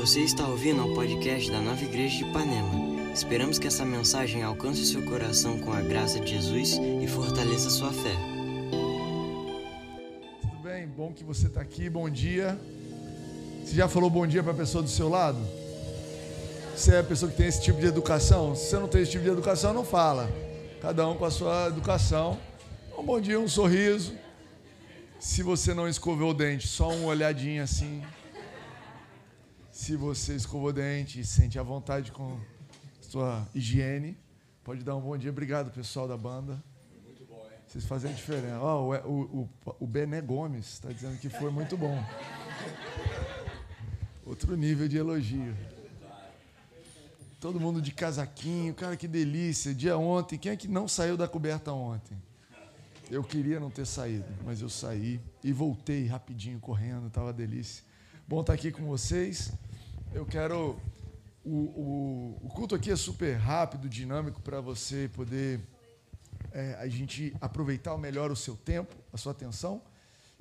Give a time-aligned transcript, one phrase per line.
[0.00, 3.12] Você está ouvindo ao podcast da Nova Igreja de Ipanema.
[3.12, 7.92] Esperamos que essa mensagem alcance seu coração com a graça de Jesus e fortaleça sua
[7.92, 8.14] fé.
[10.40, 10.86] Tudo bem?
[10.86, 11.90] Bom que você está aqui.
[11.90, 12.56] Bom dia.
[13.64, 15.38] Você já falou bom dia para a pessoa do seu lado?
[16.76, 18.54] Você é a pessoa que tem esse tipo de educação?
[18.54, 20.30] Se você não tem esse tipo de educação, não fala.
[20.80, 22.38] Cada um com a sua educação.
[22.96, 24.12] Um bom dia, um sorriso.
[25.18, 28.00] Se você não escovou o dente, só uma olhadinha assim.
[29.78, 32.36] Se você escovou o dente e sente à vontade com
[33.00, 34.18] sua higiene,
[34.64, 35.30] pode dar um bom dia.
[35.30, 36.60] Obrigado, pessoal da banda.
[37.64, 38.60] Vocês fazem a diferença.
[38.60, 39.22] Oh, o,
[39.64, 41.96] o, o Bené Gomes está dizendo que foi muito bom.
[44.26, 45.56] Outro nível de elogio.
[47.38, 49.72] Todo mundo de casaquinho, cara, que delícia.
[49.72, 52.20] Dia ontem, quem é que não saiu da coberta ontem?
[53.08, 57.84] Eu queria não ter saído, mas eu saí e voltei rapidinho, correndo, estava delícia.
[58.26, 59.52] Bom estar aqui com vocês.
[60.12, 60.80] Eu quero.
[61.44, 65.60] O, o, o culto aqui é super rápido, dinâmico, para você poder
[66.52, 69.82] é, a gente aproveitar melhor o seu tempo, a sua atenção.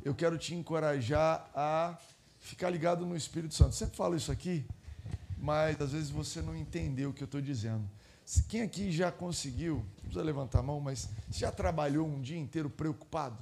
[0.03, 1.97] Eu quero te encorajar a
[2.39, 3.75] ficar ligado no Espírito Santo.
[3.75, 4.65] Sempre falo isso aqui,
[5.37, 7.87] mas às vezes você não entendeu o que eu estou dizendo.
[8.47, 12.69] Quem aqui já conseguiu, não precisa levantar a mão, mas já trabalhou um dia inteiro
[12.69, 13.37] preocupado?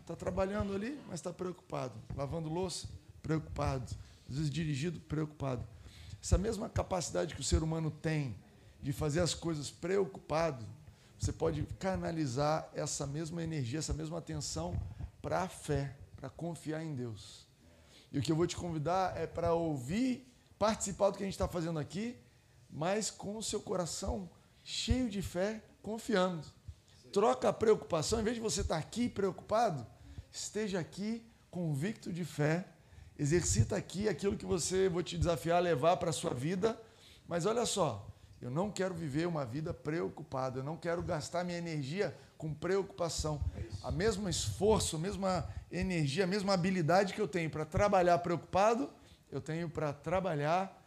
[0.00, 1.94] Está trabalhando ali, mas está preocupado.
[2.14, 2.86] Lavando louça,
[3.22, 3.90] preocupado.
[4.28, 5.66] Às vezes dirigido, preocupado.
[6.22, 8.36] Essa mesma capacidade que o ser humano tem
[8.80, 10.66] de fazer as coisas preocupado,
[11.18, 14.78] você pode canalizar essa mesma energia, essa mesma atenção
[15.22, 17.46] para a fé, para confiar em Deus.
[18.12, 21.34] E o que eu vou te convidar é para ouvir, participar do que a gente
[21.34, 22.16] está fazendo aqui,
[22.70, 24.28] mas com o seu coração
[24.62, 26.46] cheio de fé, confiando.
[27.12, 29.86] Troca a preocupação, em vez de você estar aqui preocupado,
[30.32, 32.66] esteja aqui convicto de fé,
[33.18, 36.80] exercita aqui aquilo que você vou te desafiar a levar para a sua vida.
[37.26, 38.06] Mas olha só,
[38.40, 43.42] eu não quero viver uma vida preocupada, eu não quero gastar minha energia com preocupação.
[43.82, 48.90] A mesma esforço, a mesma energia, a mesma habilidade que eu tenho para trabalhar preocupado,
[49.30, 50.82] eu tenho para trabalhar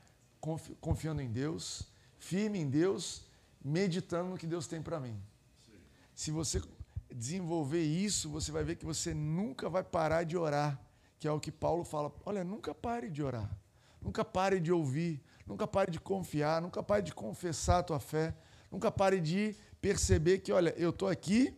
[0.80, 1.84] confiando em Deus,
[2.20, 3.26] firme em Deus,
[3.64, 5.20] meditando no que Deus tem para mim.
[6.16, 6.62] Se você
[7.12, 10.80] desenvolver isso, você vai ver que você nunca vai parar de orar,
[11.20, 12.12] que é o que Paulo fala.
[12.26, 13.50] Olha, nunca pare de orar,
[14.02, 18.36] nunca pare de ouvir, nunca pare de confiar, nunca pare de confessar a tua fé,
[18.72, 21.58] nunca pare de perceber que, olha, eu estou aqui,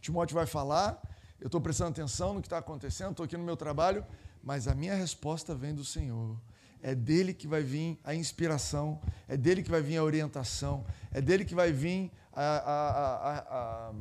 [0.00, 1.00] Timóteo vai falar,
[1.40, 4.04] eu estou prestando atenção no que está acontecendo, estou aqui no meu trabalho,
[4.42, 6.38] mas a minha resposta vem do Senhor.
[6.82, 11.20] É dele que vai vir a inspiração, é dele que vai vir a orientação, é
[11.20, 13.92] dele que vai vir a, a, a,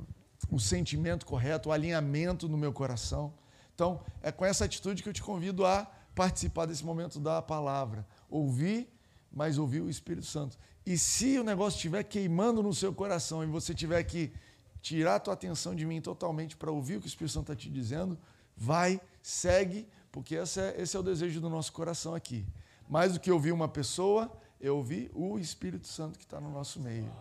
[0.52, 3.34] o sentimento correto, o alinhamento no meu coração.
[3.76, 8.06] Então, é com essa atitude que eu te convido a participar desse momento da palavra.
[8.30, 8.88] Ouvir,
[9.32, 10.58] mas ouvir o Espírito Santo.
[10.86, 14.32] E se o negócio estiver queimando no seu coração e você tiver que
[14.82, 17.56] tirar a tua atenção de mim totalmente para ouvir o que o Espírito Santo está
[17.56, 18.18] te dizendo,
[18.56, 22.46] vai, segue, porque esse é, esse é o desejo do nosso coração aqui.
[22.88, 26.80] Mais do que ouvir uma pessoa, eu ouvi o Espírito Santo que está no nosso
[26.80, 27.12] meio.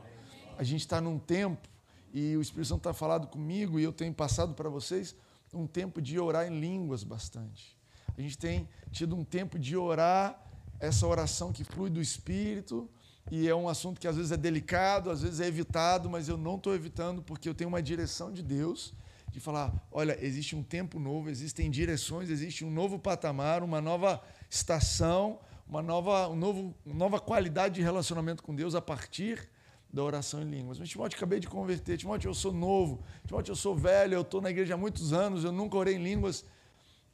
[0.59, 1.69] A gente está num tempo,
[2.13, 5.15] e o Espírito Santo está falado comigo, e eu tenho passado para vocês,
[5.53, 7.77] um tempo de orar em línguas bastante.
[8.17, 10.41] A gente tem tido um tempo de orar,
[10.81, 12.91] essa oração que flui do Espírito,
[13.31, 16.37] e é um assunto que às vezes é delicado, às vezes é evitado, mas eu
[16.37, 18.93] não estou evitando porque eu tenho uma direção de Deus
[19.31, 24.23] de falar: olha, existe um tempo novo, existem direções, existe um novo patamar, uma nova
[24.51, 25.39] estação,
[25.69, 29.49] uma nova, um novo, uma nova qualidade de relacionamento com Deus a partir
[29.93, 30.79] da oração em línguas.
[30.79, 31.99] Mas, Timóteo, acabei de converter.
[31.99, 33.03] Timóteo, eu sou novo.
[33.27, 36.03] Timóteo, eu sou velho, eu estou na igreja há muitos anos, eu nunca orei em
[36.03, 36.45] línguas.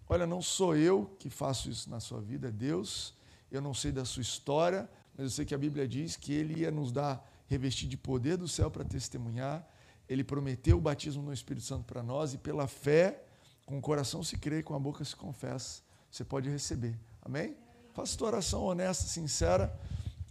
[0.08, 3.14] Olha, não sou eu que faço isso na sua vida, é Deus.
[3.50, 6.60] Eu não sei da sua história, mas eu sei que a Bíblia diz que Ele
[6.60, 9.66] ia nos dar, revestir de poder do céu para testemunhar.
[10.08, 13.22] Ele prometeu o batismo no Espírito Santo para nós e pela fé,
[13.66, 16.98] com o coração se crê, com a boca se confessa, você pode receber.
[17.20, 17.54] Amém?
[17.92, 19.78] Faça tua oração honesta, sincera.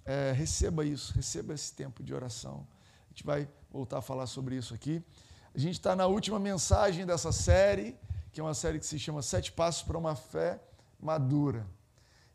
[0.08, 2.66] É, receba isso, receba esse tempo de oração.
[3.08, 5.04] A gente vai voltar a falar sobre isso aqui.
[5.54, 7.94] A gente está na última mensagem dessa série,
[8.32, 10.62] que é uma série que se chama Sete Passos para uma Fé
[10.98, 11.68] Madura.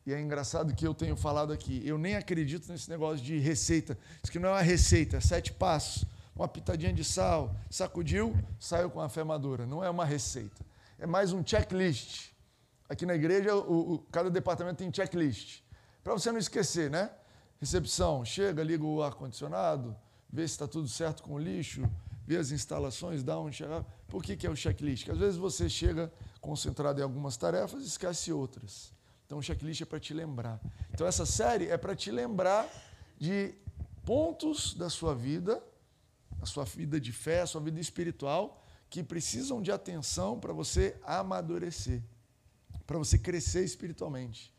[0.05, 3.97] E é engraçado que eu tenho falado aqui, eu nem acredito nesse negócio de receita.
[4.23, 6.05] Isso que não é uma receita, é sete passos.
[6.37, 9.65] Uma pitadinha de sal, sacudiu, saiu com a fé madura.
[9.65, 10.63] Não é uma receita.
[10.99, 12.33] É mais um checklist.
[12.87, 15.63] Aqui na igreja, o, o, cada departamento tem checklist.
[16.03, 17.11] Para você não esquecer, né?
[17.63, 19.97] Recepção, chega, liga o ar-condicionado,
[20.29, 21.89] vê se está tudo certo com o lixo,
[22.27, 23.85] vê as instalações, dá um chegar.
[24.09, 25.05] Por que, que é o checklist?
[25.05, 28.93] Porque às vezes você chega concentrado em algumas tarefas e esquece outras.
[29.25, 30.61] Então o checklist é para te lembrar.
[30.93, 32.69] Então essa série é para te lembrar
[33.17, 33.55] de
[34.05, 35.63] pontos da sua vida,
[36.41, 40.97] a sua vida de fé, a sua vida espiritual, que precisam de atenção para você
[41.05, 42.03] amadurecer,
[42.89, 44.53] para você crescer espiritualmente.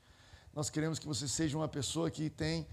[0.54, 2.66] Nós queremos que você seja uma pessoa que tem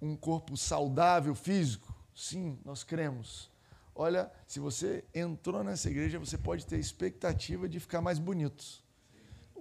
[0.00, 1.94] um corpo saudável físico.
[2.14, 3.50] Sim, nós queremos.
[3.94, 8.64] Olha, se você entrou nessa igreja, você pode ter expectativa de ficar mais bonito.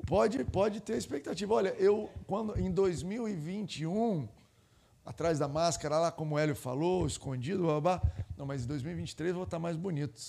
[0.06, 1.54] Pode, pode ter expectativa.
[1.54, 4.28] Olha, eu quando em 2021,
[5.04, 8.02] atrás da máscara lá, como o Hélio falou, escondido, blá,
[8.38, 10.22] não, mas em 2023 eu vou estar mais bonito,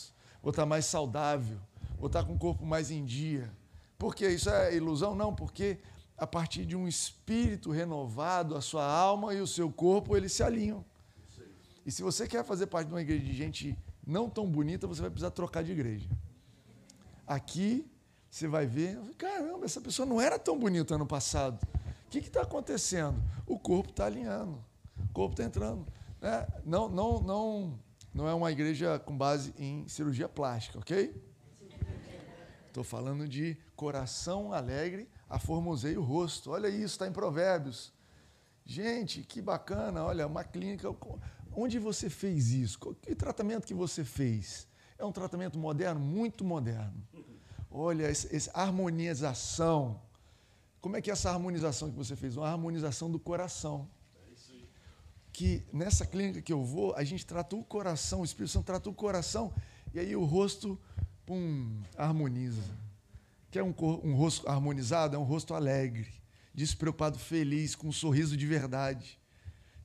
[0.43, 1.59] vou estar mais saudável,
[1.99, 3.51] vou estar com o corpo mais em dia.
[3.99, 5.15] Por que isso é ilusão?
[5.15, 5.79] Não, porque
[6.19, 10.43] a partir de um espírito renovado, a sua alma e o seu corpo, eles se
[10.43, 10.85] alinham.
[11.87, 15.01] E se você quer fazer parte de uma igreja de gente não tão bonita, você
[15.01, 16.09] vai precisar trocar de igreja.
[17.27, 17.89] Aqui,
[18.29, 21.65] você vai ver, caramba, essa pessoa não era tão bonita ano passado.
[22.07, 23.23] O que está acontecendo?
[23.47, 24.63] O corpo está alinhando,
[24.99, 25.87] o corpo está entrando.
[26.21, 26.47] Né?
[26.65, 27.79] Não, não, não,
[28.13, 31.15] não é uma igreja com base em cirurgia plástica, ok?
[32.67, 36.51] Estou falando de coração alegre aformosei o rosto.
[36.51, 37.93] Olha isso, está em Provérbios.
[38.65, 40.89] Gente, que bacana, olha, uma clínica.
[41.53, 42.79] Onde você fez isso?
[43.01, 44.67] Que tratamento que você fez?
[44.99, 46.95] É um tratamento moderno, muito moderno.
[47.71, 50.01] Olha, essa harmonização.
[50.81, 52.37] Como é que é essa harmonização que você fez?
[52.37, 53.89] Uma harmonização do coração.
[55.33, 58.91] Que nessa clínica que eu vou, a gente trata o coração, o Espírito Santo trata
[58.91, 59.53] o coração,
[59.95, 60.79] e aí o rosto,
[61.25, 62.63] pum, harmoniza.
[63.51, 63.75] Quer um,
[64.05, 65.17] um rosto harmonizado?
[65.17, 66.13] É um rosto alegre,
[66.55, 69.19] despreocupado, feliz, com um sorriso de verdade.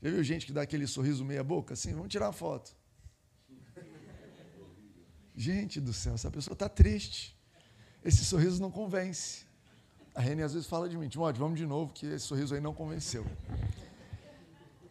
[0.01, 1.93] Já viu gente que dá aquele sorriso meia-boca assim?
[1.93, 2.75] Vamos tirar uma foto.
[5.35, 7.35] Gente do céu, essa pessoa está triste.
[8.03, 9.45] Esse sorriso não convence.
[10.13, 12.61] A Rene às vezes fala de mim, Timóteo, vamos de novo, que esse sorriso aí
[12.61, 13.25] não convenceu.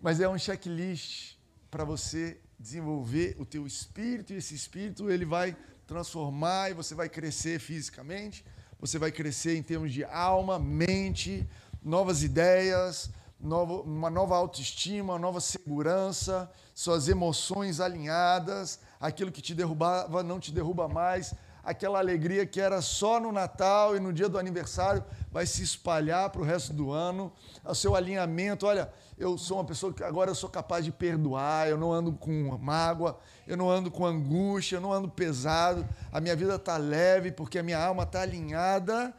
[0.00, 1.36] Mas é um checklist
[1.70, 7.08] para você desenvolver o teu espírito, e esse espírito ele vai transformar e você vai
[7.08, 8.44] crescer fisicamente,
[8.82, 11.48] você vai crescer em termos de alma, mente,
[11.80, 20.24] novas ideias, novo, uma nova autoestima, nova segurança, suas emoções alinhadas, aquilo que te derrubava
[20.24, 21.32] não te derruba mais,
[21.62, 26.30] aquela alegria que era só no Natal e no dia do aniversário vai se espalhar
[26.30, 27.32] para o resto do ano.
[27.64, 31.68] O seu alinhamento, olha, eu sou uma pessoa que agora eu sou capaz de perdoar,
[31.68, 36.20] eu não ando com mágoa, eu não ando com angústia, eu não ando pesado, a
[36.20, 39.14] minha vida está leve porque a minha alma está alinhada,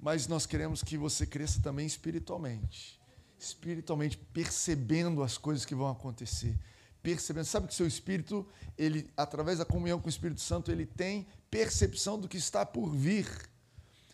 [0.00, 2.98] mas nós queremos que você cresça também espiritualmente.
[3.38, 6.58] Espiritualmente, percebendo as coisas que vão acontecer.
[7.04, 8.46] Percebendo, sabe que seu espírito,
[8.78, 12.96] ele, através da comunhão com o Espírito Santo, ele tem percepção do que está por
[12.96, 13.28] vir.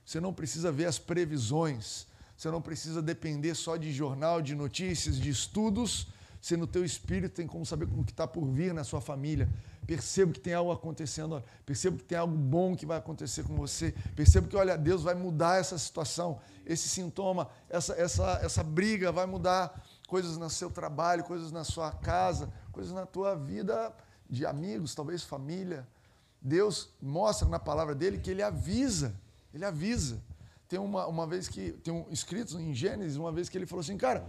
[0.05, 5.15] Você não precisa ver as previsões, você não precisa depender só de jornal, de notícias,
[5.15, 6.09] de estudos.
[6.41, 9.49] Você no teu espírito tem como saber o que está por vir na sua família.
[9.87, 13.95] Percebo que tem algo acontecendo, percebo que tem algo bom que vai acontecer com você.
[14.17, 19.27] Percebo que, olha, Deus vai mudar essa situação, esse sintoma, essa, essa, essa briga vai
[19.27, 23.95] mudar coisas no seu trabalho, coisas na sua casa, coisas na tua vida
[24.29, 25.87] de amigos, talvez família.
[26.41, 29.15] Deus mostra na palavra dele que ele avisa,
[29.53, 30.23] ele avisa.
[30.69, 33.81] Tem uma, uma vez que, tem um escrito em Gênesis, uma vez que ele falou
[33.81, 34.25] assim, cara,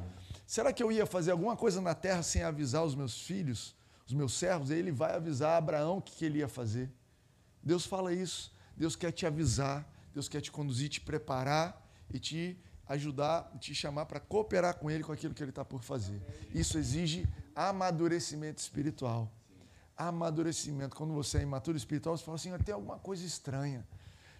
[0.46, 3.76] será que eu ia fazer alguma coisa na terra sem avisar os meus filhos,
[4.08, 4.72] os meus servos?
[4.72, 6.90] Aí ele vai avisar Abraão o que, que ele ia fazer.
[7.64, 8.52] Deus fala isso.
[8.76, 11.80] Deus quer te avisar, Deus quer te conduzir, te preparar
[12.10, 12.58] e te
[12.92, 16.22] ajudar, te chamar para cooperar com Ele com aquilo que Ele está por fazer.
[16.54, 19.32] Isso exige amadurecimento espiritual.
[19.98, 20.96] Amadurecimento.
[20.96, 23.86] Quando você é imaturo espiritual, você fala assim: tem alguma coisa estranha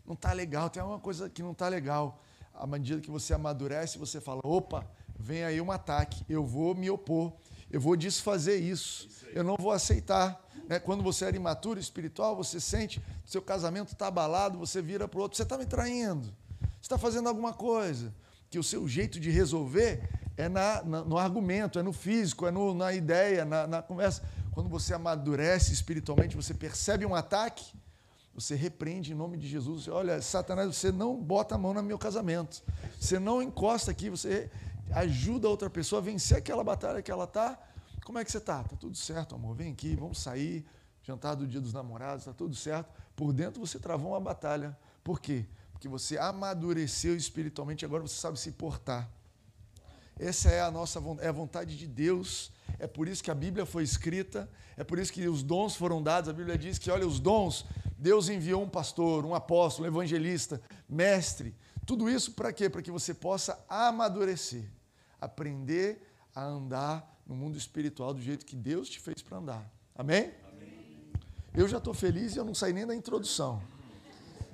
[0.06, 2.22] não está legal, tem alguma coisa que não está legal.
[2.54, 4.86] À medida que você amadurece, você fala: opa,
[5.18, 7.34] vem aí um ataque, eu vou me opor,
[7.70, 10.46] eu vou desfazer isso, eu não vou aceitar.
[10.68, 10.80] Né?
[10.80, 15.24] Quando você era imaturo espiritual, você sente seu casamento está abalado, você vira para o
[15.24, 16.26] outro: você está me traindo,
[16.60, 18.14] você está fazendo alguma coisa.
[18.52, 22.52] Que o seu jeito de resolver é na, na, no argumento, é no físico, é
[22.52, 24.22] no, na ideia, na, na conversa.
[24.52, 27.74] Quando você amadurece espiritualmente, você percebe um ataque,
[28.36, 29.86] você repreende em nome de Jesus.
[29.86, 32.62] Você, Olha, Satanás, você não bota a mão no meu casamento.
[33.00, 34.52] Você não encosta aqui, você
[34.92, 37.58] ajuda a outra pessoa a vencer aquela batalha que ela está.
[38.04, 38.62] Como é que você está?
[38.62, 39.56] Está tudo certo, amor.
[39.56, 40.66] Vem aqui, vamos sair.
[41.04, 42.92] Jantar do dia dos namorados, está tudo certo.
[43.16, 44.78] Por dentro você travou uma batalha.
[45.04, 45.46] Por quê?
[45.82, 49.10] Porque você amadureceu espiritualmente, agora você sabe se portar.
[50.20, 52.52] Essa é a nossa é a vontade de Deus.
[52.78, 54.48] É por isso que a Bíblia foi escrita,
[54.78, 56.30] é por isso que os dons foram dados.
[56.30, 57.66] A Bíblia diz que, olha, os dons
[57.98, 61.56] Deus enviou um pastor, um apóstolo, um evangelista, mestre.
[61.84, 62.70] tudo isso para quê?
[62.70, 64.70] Para que você possa amadurecer,
[65.20, 69.74] aprender a andar no mundo espiritual do jeito que Deus te fez para andar.
[69.96, 70.32] Amém?
[70.48, 71.12] Amém?
[71.56, 73.64] Eu já estou feliz e eu não saí nem da introdução.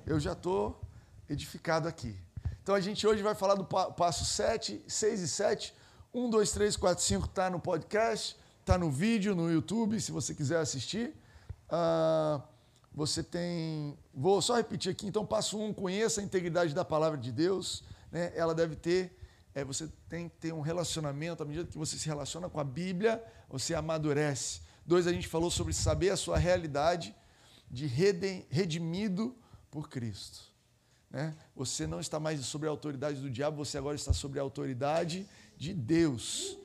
[0.06, 0.87] Eu já estou
[1.28, 2.16] edificado aqui.
[2.62, 5.74] Então a gente hoje vai falar do passo 7, 6 e 7.
[6.12, 10.34] 1, 2, 3, 4, 5 está no podcast, está no vídeo, no YouTube, se você
[10.34, 11.14] quiser assistir.
[11.68, 12.42] Uh,
[12.92, 13.96] você tem.
[14.12, 17.84] Vou só repetir aqui, então, passo 1, um, conheça a integridade da palavra de Deus.
[18.10, 18.32] Né?
[18.34, 19.16] Ela deve ter.
[19.54, 22.64] É, você tem que ter um relacionamento, à medida que você se relaciona com a
[22.64, 24.60] Bíblia, você amadurece.
[24.84, 27.14] Dois, a gente falou sobre saber a sua realidade
[27.70, 29.36] de redimido
[29.70, 30.47] por Cristo.
[31.10, 31.34] Né?
[31.56, 35.26] Você não está mais sobre a autoridade do diabo, você agora está sobre a autoridade
[35.56, 36.58] de Deus.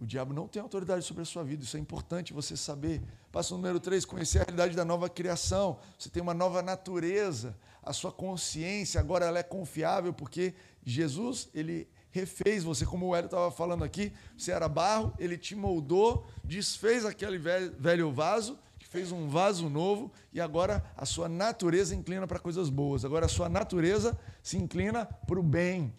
[0.00, 3.02] O diabo não tem autoridade sobre a sua vida, isso é importante você saber.
[3.30, 5.78] Passo número 3, conhecer a realidade da nova criação.
[5.98, 10.54] Você tem uma nova natureza, a sua consciência agora ela é confiável porque
[10.84, 15.54] Jesus, ele refez você, como o Hélio estava falando aqui, você era barro, ele te
[15.54, 18.58] moldou, desfez aquele velho vaso
[18.90, 23.04] fez um vaso novo e agora a sua natureza inclina para coisas boas.
[23.04, 25.94] Agora a sua natureza se inclina para o bem.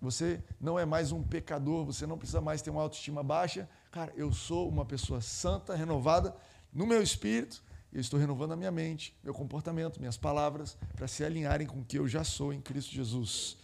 [0.00, 3.68] Você não é mais um pecador, você não precisa mais ter uma autoestima baixa.
[3.90, 6.34] Cara, eu sou uma pessoa santa, renovada
[6.72, 7.62] no meu espírito,
[7.92, 11.84] eu estou renovando a minha mente, meu comportamento, minhas palavras, para se alinharem com o
[11.84, 13.56] que eu já sou em Cristo Jesus.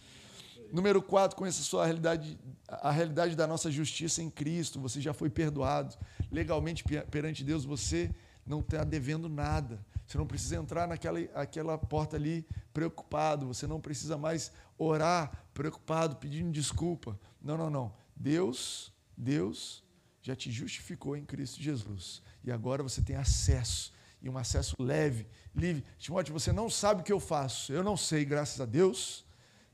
[0.71, 2.37] Número 4, conheça a sua realidade,
[2.67, 4.79] a realidade da nossa justiça em Cristo.
[4.81, 5.97] Você já foi perdoado.
[6.31, 8.13] Legalmente perante Deus, você
[8.49, 9.79] não está devendo nada.
[10.07, 13.45] Você não precisa entrar naquela aquela porta ali preocupado.
[13.45, 17.17] Você não precisa mais orar preocupado, pedindo desculpa.
[17.39, 17.93] Não, não, não.
[18.15, 19.83] Deus, Deus
[20.23, 22.23] já te justificou em Cristo Jesus.
[22.43, 23.93] E agora você tem acesso.
[24.19, 25.85] E um acesso leve, livre.
[25.99, 27.71] Timóteo, você não sabe o que eu faço.
[27.71, 29.23] Eu não sei, graças a Deus.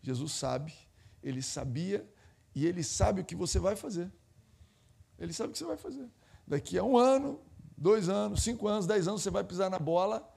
[0.01, 0.73] Jesus sabe.
[1.23, 2.05] Ele sabia.
[2.53, 4.11] E ele sabe o que você vai fazer.
[5.17, 6.09] Ele sabe o que você vai fazer.
[6.45, 7.39] Daqui a um ano,
[7.77, 10.27] dois anos, cinco anos, dez anos, você vai pisar na bola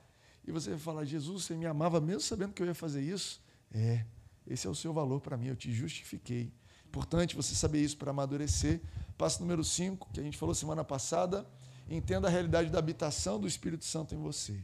[0.47, 3.41] e você vai falar: Jesus, você me amava mesmo sabendo que eu ia fazer isso?
[3.73, 4.05] É,
[4.47, 6.53] esse é o seu valor para mim, eu te justifiquei.
[6.87, 8.81] Importante você saber isso para amadurecer.
[9.19, 11.47] Passo número 5, que a gente falou semana passada,
[11.91, 14.59] entenda a realidade da habitação do Espírito Santo em você.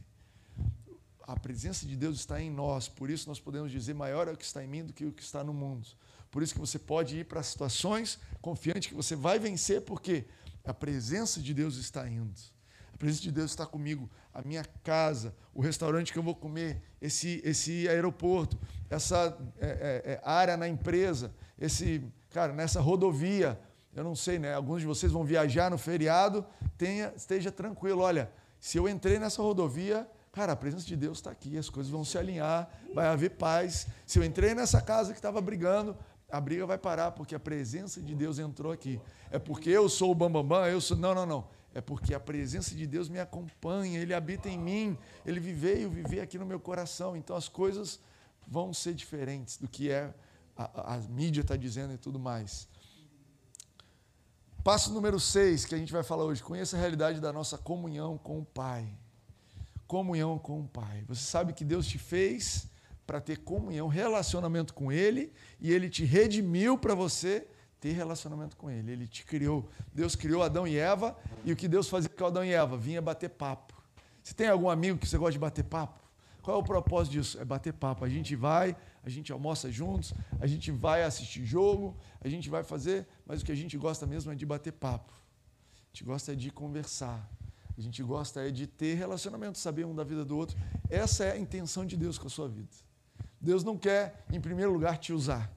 [1.27, 4.37] A presença de Deus está em nós, por isso nós podemos dizer maior é o
[4.37, 5.87] que está em mim do que o que está no mundo.
[6.31, 10.25] Por isso que você pode ir para situações confiante que você vai vencer, porque
[10.63, 12.33] a presença de Deus está indo.
[12.95, 14.09] A presença de Deus está comigo.
[14.33, 18.57] A minha casa, o restaurante que eu vou comer, esse, esse aeroporto,
[18.89, 23.59] essa é, é, é, área na empresa, esse, cara, nessa rodovia.
[23.93, 24.53] Eu não sei, né?
[24.53, 26.45] Alguns de vocês vão viajar no feriado,
[26.77, 28.01] tenha, esteja tranquilo.
[28.01, 31.91] Olha, se eu entrei nessa rodovia, cara, a presença de Deus está aqui, as coisas
[31.91, 33.87] vão se alinhar, vai haver paz.
[34.05, 35.97] Se eu entrei nessa casa que estava brigando,
[36.31, 39.01] a briga vai parar, porque a presença de Deus entrou aqui.
[39.29, 40.95] É porque eu sou o bambambam, bam, bam, eu sou.
[40.95, 44.97] Não, não, não é porque a presença de Deus me acompanha, Ele habita em mim,
[45.25, 47.17] Ele viveio viver aqui no meu coração.
[47.17, 47.99] Então as coisas
[48.47, 50.13] vão ser diferentes do que é
[50.55, 52.69] a, a mídia está dizendo e tudo mais.
[54.63, 56.41] Passo número 6 que a gente vai falar hoje.
[56.41, 58.87] Conheça a realidade da nossa comunhão com o Pai.
[59.85, 61.03] Comunhão com o Pai.
[61.09, 62.69] Você sabe que Deus te fez
[63.05, 67.45] para ter comunhão, relacionamento com Ele, e Ele te redimiu para você
[67.85, 68.91] ter relacionamento com Ele.
[68.91, 69.69] Ele te criou.
[69.93, 72.75] Deus criou Adão e Eva, e o que Deus fazia com Adão e Eva?
[72.75, 73.75] Vinha bater papo.
[74.23, 76.03] Você tem algum amigo que você gosta de bater papo?
[76.41, 77.39] Qual é o propósito disso?
[77.39, 78.03] É bater papo.
[78.03, 82.63] A gente vai, a gente almoça juntos, a gente vai assistir jogo, a gente vai
[82.63, 85.13] fazer, mas o que a gente gosta mesmo é de bater papo.
[85.13, 87.29] A gente gosta de conversar.
[87.77, 90.57] A gente gosta é de ter relacionamento, saber um da vida do outro.
[90.89, 92.75] Essa é a intenção de Deus com a sua vida.
[93.39, 95.51] Deus não quer, em primeiro lugar, te usar.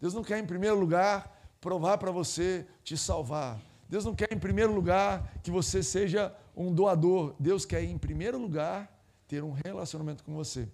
[0.00, 1.33] Deus não quer, em primeiro lugar,
[1.64, 3.58] provar para você te salvar.
[3.88, 7.34] Deus não quer, em primeiro lugar, que você seja um doador.
[7.40, 8.94] Deus quer, em primeiro lugar,
[9.26, 10.68] ter um relacionamento com você.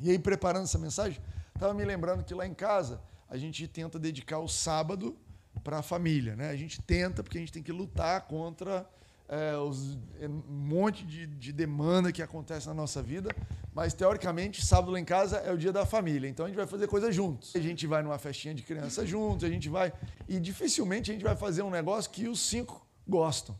[0.00, 1.20] E aí, preparando essa mensagem,
[1.54, 5.14] estava me lembrando que lá em casa a gente tenta dedicar o sábado
[5.62, 6.34] para a família.
[6.34, 6.48] Né?
[6.48, 8.88] A gente tenta, porque a gente tem que lutar contra
[9.28, 13.30] é, os, é, um monte de, de, demanda que acontece na nossa vida,
[13.74, 16.66] mas teoricamente, sábado lá em casa é o dia da família, então a gente vai
[16.66, 17.54] fazer coisas juntos.
[17.54, 19.92] A gente vai numa festinha de criança juntos, a gente vai.
[20.28, 23.58] E dificilmente a gente vai fazer um negócio que os cinco gostam.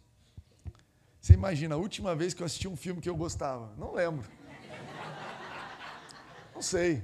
[1.21, 3.75] Você imagina, a última vez que eu assisti um filme que eu gostava?
[3.77, 4.25] Não lembro.
[6.55, 7.03] Não sei.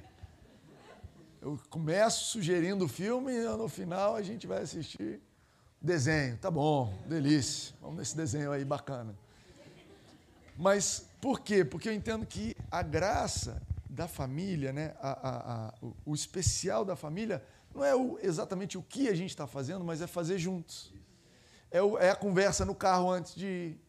[1.40, 5.20] Eu começo sugerindo o filme e no final a gente vai assistir
[5.84, 7.74] Desenho, tá bom, delícia.
[7.80, 9.18] Vamos nesse desenho aí bacana.
[10.56, 11.64] Mas por quê?
[11.64, 13.60] Porque eu entendo que a graça
[13.90, 17.42] da família, né, a, a, a, o, o, especial da família,
[17.74, 20.92] não é o, exatamente o que a gente está fazendo, mas é fazer juntos.
[21.68, 23.80] É, o, é a conversa no carro antes de ir,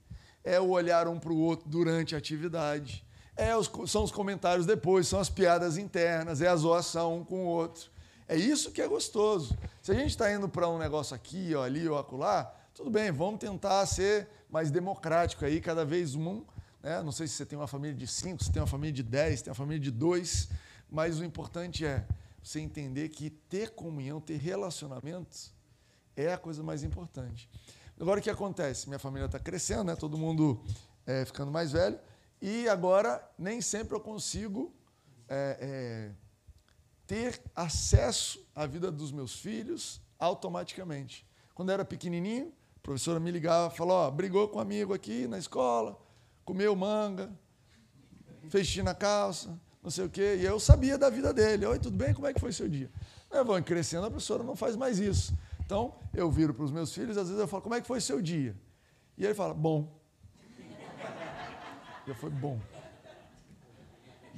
[0.43, 4.65] é o olhar um para o outro durante a atividade, é os, são os comentários
[4.65, 7.92] depois, são as piadas internas, é a zoação um com o outro.
[8.27, 9.57] É isso que é gostoso.
[9.81, 13.11] Se a gente está indo para um negócio aqui, ou ali, ou acolá, tudo bem,
[13.11, 16.43] vamos tentar ser mais democrático aí, cada vez um.
[16.81, 17.01] Né?
[17.01, 19.39] Não sei se você tem uma família de cinco, se tem uma família de dez,
[19.39, 20.49] se tem uma família de dois,
[20.89, 22.05] mas o importante é
[22.41, 25.51] você entender que ter comunhão, ter relacionamentos
[26.15, 27.49] é a coisa mais importante.
[27.99, 28.87] Agora o que acontece?
[28.87, 29.95] Minha família está crescendo, né?
[29.95, 30.61] todo mundo
[31.05, 31.99] é, ficando mais velho,
[32.41, 34.73] e agora nem sempre eu consigo
[35.29, 36.22] é, é,
[37.05, 41.25] ter acesso à vida dos meus filhos automaticamente.
[41.53, 45.27] Quando eu era pequenininho, a professora me ligava falou: ó, brigou com um amigo aqui
[45.27, 45.99] na escola,
[46.43, 47.31] comeu manga,
[48.49, 50.37] fez xixi na calça, não sei o quê.
[50.39, 51.65] E eu sabia da vida dele.
[51.65, 52.13] Oi, tudo bem?
[52.13, 52.89] Como é que foi seu dia?
[53.45, 55.33] Vou crescendo, a professora não faz mais isso.
[55.65, 57.99] Então, eu viro para os meus filhos, às vezes eu falo, como é que foi
[57.99, 58.55] seu dia?
[59.17, 59.99] E ele fala, bom.
[62.05, 62.59] E eu falei, bom.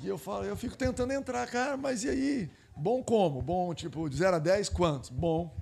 [0.01, 2.49] E eu falo, eu fico tentando entrar, cara, mas e aí?
[2.75, 3.41] Bom como?
[3.41, 5.09] Bom, tipo, de 0 a 10, quantos?
[5.09, 5.55] Bom.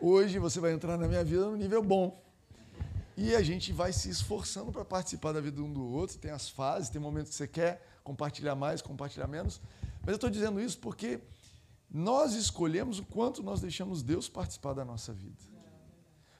[0.00, 2.22] Hoje você vai entrar na minha vida no nível bom.
[3.16, 6.18] E a gente vai se esforçando para participar da vida um do outro.
[6.18, 9.60] Tem as fases, tem momentos que você quer compartilhar mais, compartilhar menos.
[10.00, 11.18] Mas eu estou dizendo isso porque
[11.90, 15.42] nós escolhemos o quanto nós deixamos Deus participar da nossa vida.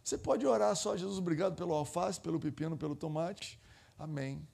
[0.05, 3.59] Você pode orar só, Jesus, obrigado pelo alface, pelo pepino, pelo tomate.
[3.99, 4.47] Amém.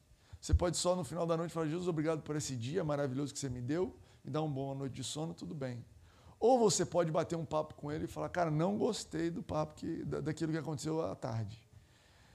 [0.42, 3.38] Você pode só no final da noite falar, Jesus, obrigado por esse dia maravilhoso que
[3.38, 5.84] você me deu, me dá uma boa noite de sono, tudo bem.
[6.40, 9.76] Ou você pode bater um papo com ele e falar, cara, não gostei do papo
[9.76, 11.62] que, daquilo que aconteceu à tarde.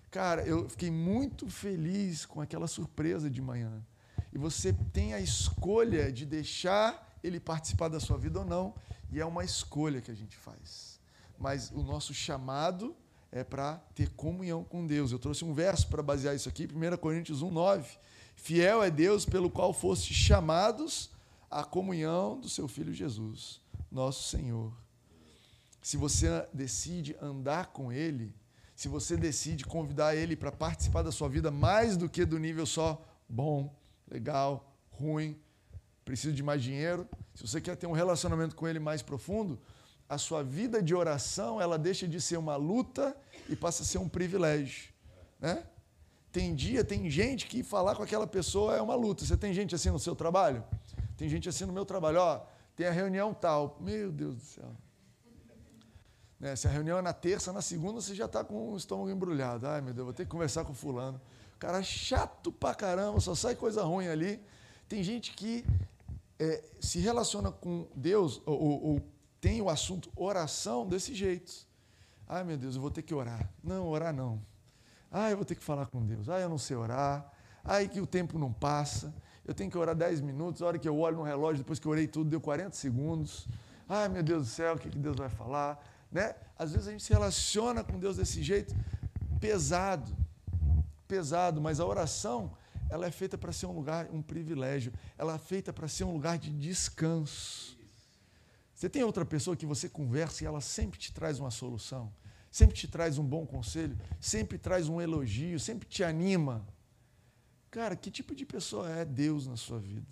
[0.10, 3.86] Cara, eu fiquei muito feliz com aquela surpresa de manhã.
[4.32, 8.74] E você tem a escolha de deixar ele participar da sua vida ou não,
[9.12, 10.98] e é uma escolha que a gente faz.
[11.38, 12.96] Mas o nosso chamado
[13.38, 15.12] é para ter comunhão com Deus.
[15.12, 17.98] Eu trouxe um verso para basear isso aqui, 1 Coríntios 1, 9.
[18.36, 21.12] Fiel é Deus pelo qual foste chamados
[21.50, 24.74] à comunhão do seu Filho Jesus, nosso Senhor.
[25.82, 28.34] Se você decide andar com Ele,
[28.76, 32.64] se você decide convidar ele para participar da sua vida mais do que do nível
[32.64, 33.76] só bom,
[34.08, 35.36] legal, ruim,
[36.06, 39.60] preciso de mais dinheiro, se você quer ter um relacionamento com ele mais profundo,
[40.08, 43.18] a sua vida de oração ela deixa de ser uma luta
[43.50, 44.90] e passa a ser um privilégio,
[45.40, 45.64] né?
[46.32, 49.26] Tem dia, tem gente que falar com aquela pessoa é uma luta.
[49.26, 50.64] Você tem gente assim no seu trabalho?
[51.16, 53.78] Tem gente assim no meu trabalho, ó, tem a reunião tal.
[53.80, 54.72] Meu Deus do céu.
[56.40, 56.56] Né?
[56.56, 59.68] Se a reunião é na terça, na segunda você já está com o estômago embrulhado.
[59.68, 61.20] Ai, meu Deus, vou ter que conversar com fulano.
[61.58, 64.40] Cara chato pra caramba, só sai coisa ruim ali.
[64.88, 65.66] Tem gente que
[66.40, 69.02] é, se relaciona com Deus ou, ou, ou,
[69.42, 71.67] tem o assunto oração desse jeito.
[72.28, 73.50] Ai, meu Deus, eu vou ter que orar.
[73.64, 74.42] Não, orar não.
[75.12, 76.28] Ai, eu vou ter que falar com Deus.
[76.28, 77.32] Ai, eu não sei orar.
[77.64, 79.14] Ai, que o tempo não passa.
[79.46, 80.62] Eu tenho que orar 10 minutos.
[80.62, 83.48] A hora que eu olho no relógio, depois que eu orei tudo, deu 40 segundos.
[83.88, 85.82] Ai, meu Deus do céu, o que Deus vai falar?
[86.12, 86.36] Né?
[86.60, 88.76] Às vezes a gente se relaciona com Deus desse jeito
[89.40, 90.12] pesado,
[91.08, 92.52] pesado, mas a oração
[92.90, 94.92] ela é feita para ser um lugar, um privilégio.
[95.18, 97.77] Ela é feita para ser um lugar de descanso.
[98.78, 102.14] Você tem outra pessoa que você conversa e ela sempre te traz uma solução,
[102.52, 106.64] sempre te traz um bom conselho, sempre traz um elogio, sempre te anima.
[107.72, 110.06] Cara, que tipo de pessoa é Deus na sua vida?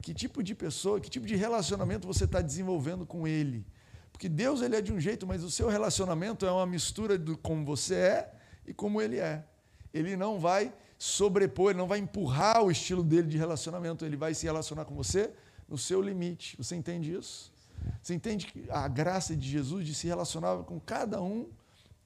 [0.00, 3.66] Que tipo de pessoa, que tipo de relacionamento você está desenvolvendo com Ele?
[4.12, 7.36] Porque Deus ele é de um jeito, mas o seu relacionamento é uma mistura do
[7.36, 9.44] como você é e como ele é.
[9.92, 14.32] Ele não vai sobrepor, ele não vai empurrar o estilo dele de relacionamento, ele vai
[14.32, 15.32] se relacionar com você
[15.68, 16.56] no seu limite.
[16.56, 17.55] Você entende isso?
[18.02, 21.48] Você entende a graça de Jesus de se relacionar com cada um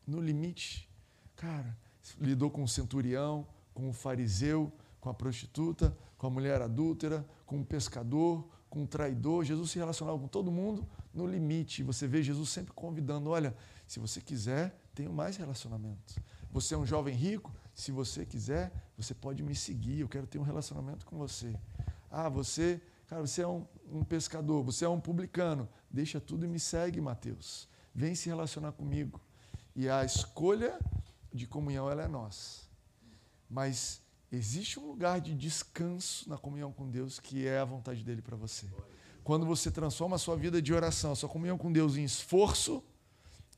[0.07, 0.89] no limite?
[1.37, 1.77] Cara,
[2.21, 7.61] lidou com o centurião, com o fariseu, com a prostituta, com a mulher adúltera, com
[7.61, 9.45] o pescador, com o traidor.
[9.45, 11.83] Jesus se relacionava com todo mundo no limite.
[11.83, 13.55] Você vê Jesus sempre convidando: olha,
[13.87, 16.19] se você quiser, tenho mais relacionamentos.
[16.53, 17.53] Você é um jovem rico?
[17.75, 20.01] Se você quiser, você pode me seguir.
[20.01, 21.55] Eu quero ter um relacionamento com você.
[22.11, 25.69] Ah, você, cara, você é um, um pescador, você é um publicano.
[25.91, 27.69] Deixa tudo e me segue, Mateus.
[27.93, 29.21] Vem se relacionar comigo.
[29.75, 30.79] E a escolha
[31.33, 32.63] de comunhão ela é nossa.
[33.49, 38.23] Mas existe um lugar de descanso na comunhão com Deus que é a vontade dele
[38.23, 38.69] para você.
[39.25, 42.81] Quando você transforma a sua vida de oração, a sua comunhão com Deus em esforço,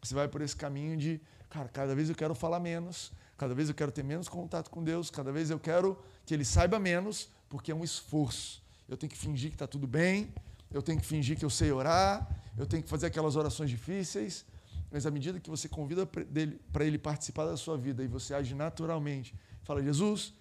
[0.03, 3.69] você vai por esse caminho de, cara, cada vez eu quero falar menos, cada vez
[3.69, 7.29] eu quero ter menos contato com Deus, cada vez eu quero que Ele saiba menos,
[7.51, 8.62] porque é um esforço.
[8.93, 10.35] Eu tenho que fingir que está tudo bem,
[10.71, 12.29] eu tenho que fingir que eu sei orar,
[12.59, 14.45] eu tenho que fazer aquelas orações difíceis.
[14.91, 18.55] Mas à medida que você convida para ele participar da sua vida e você age
[18.55, 20.35] naturalmente, fala: Jesus,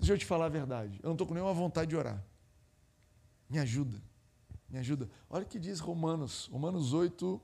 [0.00, 2.20] deixa eu te falar a verdade, eu não estou com nenhuma vontade de orar.
[3.48, 4.02] Me ajuda,
[4.68, 5.08] me ajuda.
[5.28, 7.40] Olha o que diz Romanos, Romanos 8,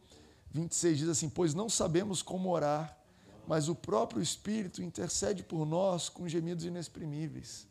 [0.50, 2.98] 26 diz assim: Pois não sabemos como orar,
[3.46, 7.68] mas o próprio Espírito intercede por nós com gemidos inexprimíveis.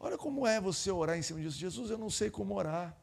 [0.00, 1.58] Olha como é você orar em cima disso.
[1.58, 2.96] Jesus, eu não sei como orar.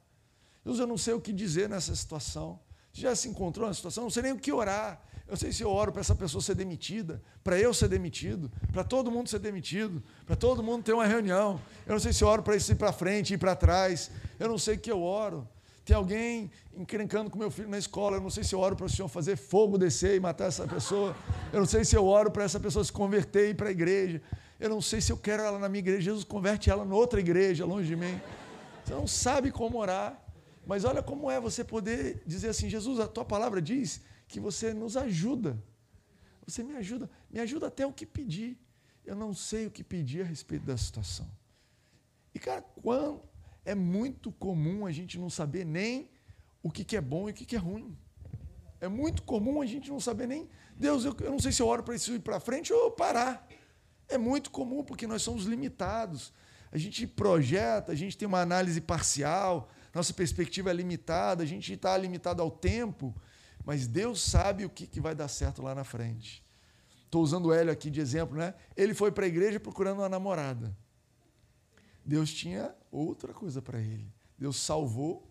[0.65, 2.59] Jesus, eu não sei o que dizer nessa situação.
[2.91, 4.01] Você já se encontrou nessa situação?
[4.01, 4.99] Eu não sei nem o que orar.
[5.27, 8.83] Eu sei se eu oro para essa pessoa ser demitida, para eu ser demitido, para
[8.83, 11.61] todo mundo ser demitido, para todo mundo ter uma reunião.
[11.85, 14.09] Eu não sei se eu oro para isso ir para frente, ir para trás.
[14.39, 15.47] Eu não sei o que eu oro.
[15.85, 18.17] Tem alguém encrencando com meu filho na escola.
[18.17, 20.65] Eu não sei se eu oro para o Senhor fazer fogo descer e matar essa
[20.67, 21.15] pessoa.
[21.53, 23.71] Eu não sei se eu oro para essa pessoa se converter e ir para a
[23.71, 24.21] igreja.
[24.59, 26.01] Eu não sei se eu quero ela na minha igreja.
[26.01, 28.19] Jesus converte ela em outra igreja, longe de mim.
[28.83, 30.23] Você não sabe como orar.
[30.65, 34.73] Mas olha como é você poder dizer assim: Jesus, a tua palavra diz que você
[34.73, 35.61] nos ajuda.
[36.45, 38.57] Você me ajuda, me ajuda até o que pedir.
[39.05, 41.29] Eu não sei o que pedir a respeito da situação.
[42.33, 43.21] E, cara, quando
[43.63, 46.09] é muito comum a gente não saber nem
[46.61, 47.97] o que, que é bom e o que, que é ruim.
[48.79, 51.67] É muito comum a gente não saber nem, Deus, eu, eu não sei se eu
[51.67, 53.46] oro para isso ir para frente ou parar.
[54.07, 56.33] É muito comum, porque nós somos limitados.
[56.71, 61.73] A gente projeta, a gente tem uma análise parcial, nossa perspectiva é limitada, a gente
[61.73, 63.15] está limitado ao tempo,
[63.65, 66.45] mas Deus sabe o que, que vai dar certo lá na frente.
[67.05, 68.53] Estou usando o Hélio aqui de exemplo, né?
[68.75, 70.75] Ele foi para a igreja procurando uma namorada.
[72.05, 74.13] Deus tinha outra coisa para ele.
[74.37, 75.27] Deus salvou,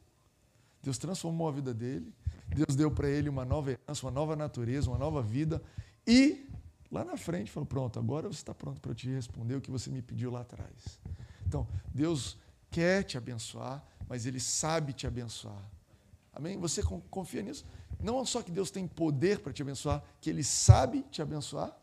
[0.82, 2.12] Deus transformou a vida dele,
[2.48, 5.62] Deus deu para ele uma nova herança, uma nova natureza, uma nova vida.
[6.06, 6.45] E
[6.90, 9.70] lá na frente falou: Pronto, agora você está pronto para eu te responder o que
[9.70, 11.00] você me pediu lá atrás.
[11.46, 12.38] Então, Deus
[12.70, 15.64] quer te abençoar, mas Ele sabe te abençoar.
[16.32, 16.58] Amém?
[16.58, 17.64] Você confia nisso?
[17.98, 21.74] Não só que Deus tem poder para te abençoar, que Ele sabe te abençoar.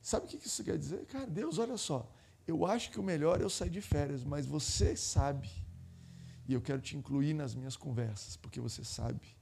[0.00, 1.04] Sabe o que isso quer dizer?
[1.06, 2.10] Cara, Deus, olha só,
[2.46, 5.50] eu acho que o melhor é eu sair de férias, mas você sabe.
[6.46, 9.37] E eu quero te incluir nas minhas conversas, porque você sabe.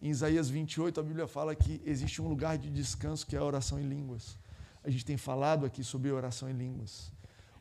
[0.00, 3.44] Em Isaías 28, a Bíblia fala que existe um lugar de descanso que é a
[3.44, 4.36] oração em línguas.
[4.84, 7.10] A gente tem falado aqui sobre oração em línguas.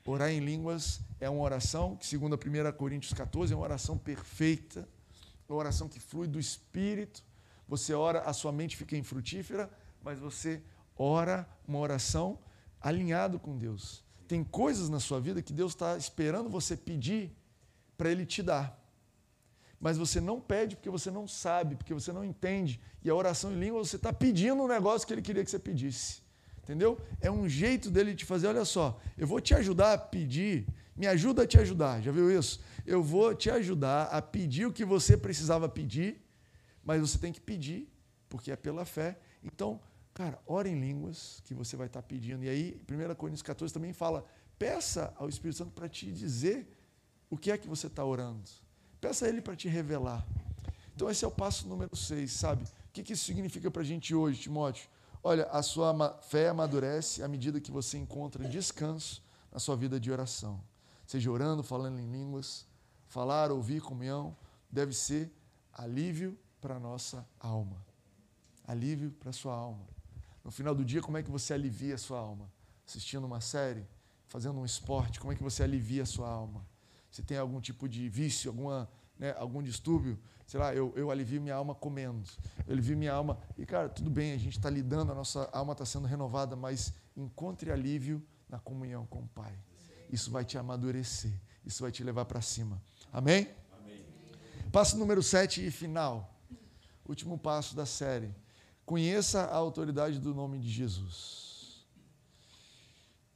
[0.05, 3.97] Orar em línguas é uma oração que, segundo a 1 Coríntios 14, é uma oração
[3.97, 4.87] perfeita,
[5.49, 7.21] uma oração que flui do Espírito.
[7.67, 9.69] Você ora, a sua mente fica infrutífera,
[10.01, 10.61] mas você
[10.97, 12.39] ora uma oração
[12.79, 14.01] alinhado com Deus.
[14.29, 17.35] Tem coisas na sua vida que Deus está esperando você pedir
[17.97, 18.79] para Ele te dar.
[19.79, 22.81] Mas você não pede porque você não sabe, porque você não entende.
[23.03, 25.59] E a oração em língua, você está pedindo um negócio que Ele queria que você
[25.59, 26.21] pedisse.
[26.63, 26.99] Entendeu?
[27.21, 31.07] É um jeito dele te fazer, olha só, eu vou te ajudar a pedir, me
[31.07, 32.59] ajuda a te ajudar, já viu isso?
[32.85, 36.21] Eu vou te ajudar a pedir o que você precisava pedir,
[36.83, 37.89] mas você tem que pedir,
[38.27, 39.17] porque é pela fé.
[39.41, 39.79] Então,
[40.13, 42.43] cara, ora em línguas que você vai estar pedindo.
[42.43, 44.25] E aí, 1 Coríntios 14 também fala:
[44.59, 46.67] peça ao Espírito Santo para te dizer
[47.29, 48.49] o que é que você está orando.
[48.99, 50.25] Peça a Ele para te revelar.
[50.95, 52.63] Então, esse é o passo número 6, sabe?
[52.63, 54.89] O que isso significa para a gente hoje, Timóteo?
[55.23, 60.11] Olha, a sua fé amadurece à medida que você encontra descanso na sua vida de
[60.11, 60.59] oração.
[61.05, 62.65] Seja orando, falando em línguas,
[63.07, 64.35] falar, ouvir, comunhão,
[64.71, 65.31] deve ser
[65.73, 67.85] alívio para a nossa alma.
[68.65, 69.85] Alívio para a sua alma.
[70.43, 72.51] No final do dia, como é que você alivia a sua alma?
[72.87, 73.85] Assistindo uma série,
[74.27, 76.65] fazendo um esporte, como é que você alivia a sua alma?
[77.17, 81.41] Se tem algum tipo de vício, alguma, né, algum distúrbio, sei lá, eu, eu alivio
[81.41, 82.29] minha alma comendo,
[82.67, 83.39] eu alivio minha alma.
[83.57, 86.93] E, cara, tudo bem, a gente está lidando, a nossa alma está sendo renovada, mas
[87.15, 89.51] encontre alívio na comunhão com o Pai.
[90.11, 91.33] Isso vai te amadurecer,
[91.65, 92.79] isso vai te levar para cima.
[93.11, 93.49] Amém?
[93.79, 94.05] Amém?
[94.71, 96.39] Passo número 7 e final.
[97.03, 98.29] Último passo da série.
[98.85, 101.83] Conheça a autoridade do nome de Jesus.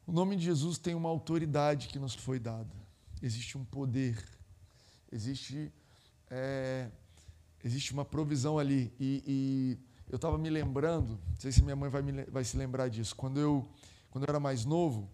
[0.06, 2.81] O nome de Jesus tem uma autoridade que nos foi dada.
[3.22, 4.24] Existe um poder.
[5.12, 5.72] Existe
[6.30, 6.90] é,
[7.64, 8.94] existe uma provisão ali.
[9.00, 9.78] E, e
[10.10, 13.16] eu estava me lembrando, não sei se minha mãe vai, me, vai se lembrar disso,
[13.16, 13.68] quando eu,
[14.10, 15.10] quando eu era mais novo,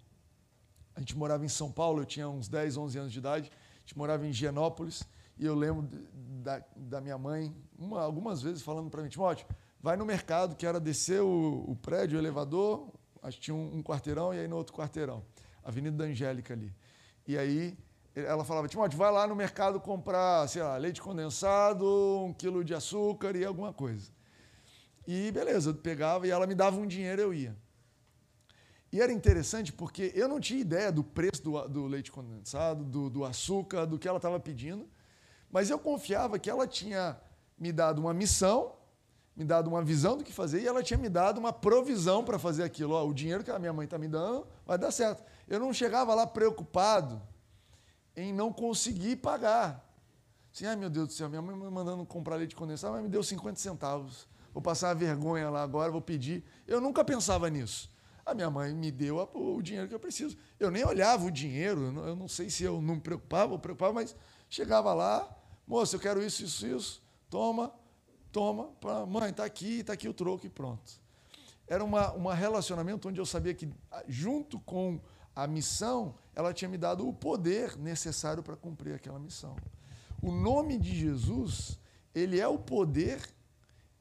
[0.96, 3.80] a gente morava em São Paulo, eu tinha uns 10, 11 anos de idade, a
[3.82, 5.04] gente morava em Higienópolis,
[5.38, 5.88] e eu lembro
[6.43, 9.46] da, da minha mãe, uma, algumas vezes, falando para mim, Timóteo,
[9.80, 12.91] vai no mercado, que era descer o, o prédio, o elevador,
[13.22, 15.24] acho que tinha um, um quarteirão, e aí no outro quarteirão,
[15.63, 16.74] Avenida da Angélica ali.
[17.28, 17.78] E aí
[18.25, 21.86] ela falava, Timóteo, vai lá no mercado comprar, sei lá, leite condensado,
[22.25, 24.12] um quilo de açúcar e alguma coisa.
[25.06, 27.56] E beleza, eu pegava e ela me dava um dinheiro, eu ia.
[28.91, 33.10] E era interessante porque eu não tinha ideia do preço do, do leite condensado, do,
[33.10, 34.88] do açúcar, do que ela estava pedindo,
[35.51, 37.19] mas eu confiava que ela tinha
[37.58, 38.73] me dado uma missão,
[39.36, 42.39] me dado uma visão do que fazer e ela tinha me dado uma provisão para
[42.39, 42.93] fazer aquilo.
[42.93, 45.23] Ó, o dinheiro que a minha mãe está me dando vai dar certo.
[45.47, 47.21] Eu não chegava lá preocupado
[48.17, 49.88] em não conseguir pagar.
[50.53, 53.10] Assim, ai meu Deus do céu, minha mãe me mandando comprar leite condensado, mas me
[53.10, 54.27] deu 50 centavos.
[54.51, 56.43] Vou passar a vergonha lá agora, vou pedir.
[56.65, 57.91] Eu nunca pensava nisso.
[58.25, 60.36] A minha mãe me deu o dinheiro que eu preciso.
[60.60, 63.93] Eu nem olhava o dinheiro, eu não sei se eu não me preocupava ou preocupava,
[63.93, 64.15] mas
[64.49, 65.30] chegava lá,
[65.67, 67.71] moça, eu quero isso, isso, isso, toma,
[68.32, 68.71] toma,
[69.08, 70.91] mãe, está aqui, está aqui o troco e pronto.
[71.67, 73.69] Era um uma relacionamento onde eu sabia que,
[74.08, 74.99] junto com
[75.36, 79.56] a missão, ela tinha me dado o poder necessário para cumprir aquela missão.
[80.21, 81.80] O nome de Jesus,
[82.13, 83.19] ele é o poder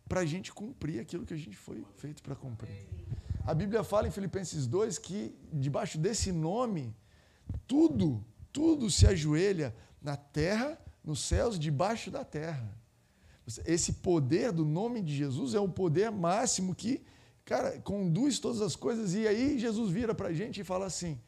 [0.07, 2.77] para a gente cumprir aquilo que a gente foi feito para cumprir.
[3.42, 6.94] A Bíblia fala em Filipenses 2 que debaixo desse nome,
[7.66, 8.22] tudo,
[8.53, 12.70] tudo se ajoelha na terra, nos céus, debaixo da terra.
[13.64, 17.03] Esse poder do nome de Jesus é o poder máximo que,
[17.46, 19.14] cara, conduz todas as coisas.
[19.14, 21.18] E aí Jesus vira para a gente e fala assim: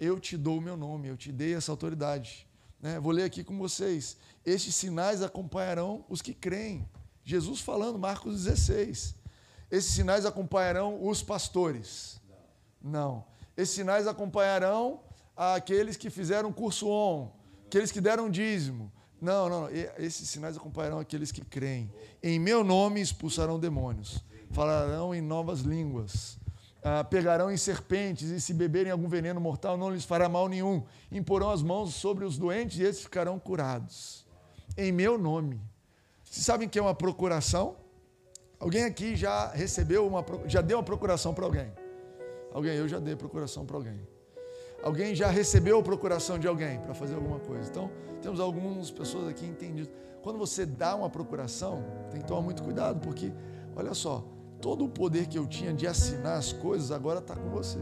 [0.00, 2.48] Eu te dou o meu nome, eu te dei essa autoridade.
[2.80, 2.98] Né?
[2.98, 4.16] Vou ler aqui com vocês.
[4.44, 6.88] Estes sinais acompanharão os que creem.
[7.22, 9.14] Jesus falando, Marcos 16.
[9.70, 12.20] Esses sinais acompanharão os pastores?
[12.82, 13.24] Não.
[13.56, 15.00] Esses sinais acompanharão
[15.36, 17.30] aqueles que fizeram curso on,
[17.66, 18.90] aqueles que deram dízimo.
[19.20, 21.92] Não, não, esses sinais acompanharão aqueles que creem.
[22.22, 26.38] Em meu nome expulsarão demônios, falarão em novas línguas,
[26.82, 30.82] ah, pegarão em serpentes e se beberem algum veneno mortal não lhes fará mal nenhum.
[31.12, 34.26] Imporão as mãos sobre os doentes e esses ficarão curados.
[34.76, 35.60] Em meu nome.
[36.24, 37.76] Vocês sabem que é uma procuração?
[38.58, 41.72] Alguém aqui já recebeu uma, já deu uma procuração para alguém?
[42.52, 44.00] Alguém, eu já dei procuração para alguém.
[44.82, 47.68] Alguém já recebeu a procuração de alguém para fazer alguma coisa.
[47.68, 47.90] Então,
[48.22, 49.92] temos algumas pessoas aqui entendidas.
[50.22, 53.32] Quando você dá uma procuração, tem que tomar muito cuidado, porque,
[53.76, 54.24] olha só,
[54.60, 57.78] todo o poder que eu tinha de assinar as coisas agora está com você.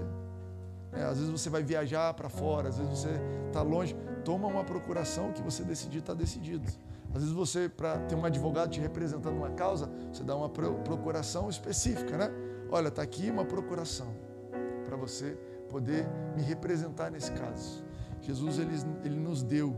[0.93, 3.95] É, às vezes você vai viajar para fora, às vezes você está longe.
[4.25, 6.67] Toma uma procuração que você decidir, está decidido.
[7.15, 11.49] Às vezes você, para ter um advogado te representando uma causa, você dá uma procuração
[11.49, 12.31] específica, né?
[12.71, 14.15] Olha, está aqui uma procuração
[14.85, 15.39] para você
[15.71, 17.85] poder me representar nesse caso.
[18.21, 19.75] Jesus ele, ele nos deu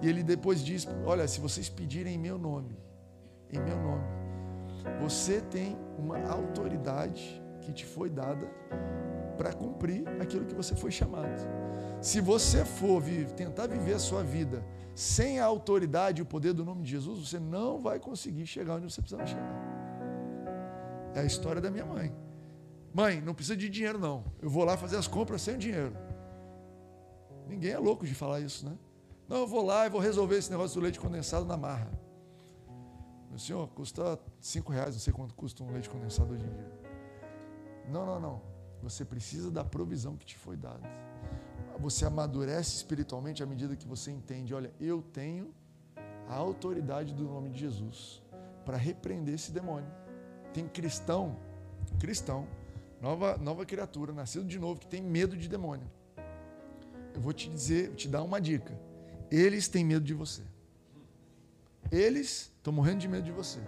[0.00, 2.76] e ele depois diz: Olha, se vocês pedirem em meu nome,
[3.50, 4.04] em meu nome,
[5.00, 8.46] você tem uma autoridade que te foi dada
[9.36, 11.42] para cumprir aquilo que você foi chamado.
[12.00, 13.02] Se você for
[13.36, 14.64] tentar viver a sua vida
[14.94, 18.74] sem a autoridade e o poder do nome de Jesus, você não vai conseguir chegar
[18.74, 19.72] onde você precisa chegar.
[21.14, 22.14] É a história da minha mãe.
[22.92, 24.24] Mãe, não precisa de dinheiro, não.
[24.40, 25.96] Eu vou lá fazer as compras sem dinheiro.
[27.48, 28.76] Ninguém é louco de falar isso, né?
[29.28, 31.90] Não, eu vou lá e vou resolver esse negócio do leite condensado na marra.
[33.38, 36.72] Senhor, custa cinco reais, não sei quanto custa um leite condensado hoje em dia.
[37.88, 38.42] Não, não, não.
[38.82, 40.88] Você precisa da provisão que te foi dada
[41.82, 45.52] você amadurece espiritualmente à medida que você entende: olha, eu tenho
[46.28, 48.22] a autoridade do nome de Jesus
[48.64, 49.90] para repreender esse demônio.
[50.54, 51.36] Tem cristão,
[51.98, 52.46] cristão,
[53.00, 55.90] nova, nova criatura, nascido de novo, que tem medo de demônio.
[57.14, 58.78] Eu vou te dizer, te dar uma dica.
[59.30, 60.42] Eles têm medo de você.
[61.90, 63.58] Eles estão morrendo de medo de você.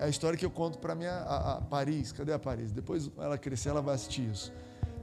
[0.00, 2.10] É a história que eu conto para minha a, a Paris.
[2.10, 2.72] Cadê a Paris?
[2.72, 4.52] Depois ela crescer, ela vai assistir isso.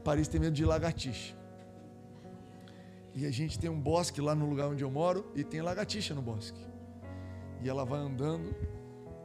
[0.03, 1.35] Paris tem medo de lagartixa.
[3.15, 6.13] E a gente tem um bosque lá no lugar onde eu moro e tem lagartixa
[6.13, 6.59] no bosque.
[7.61, 8.53] E ela vai andando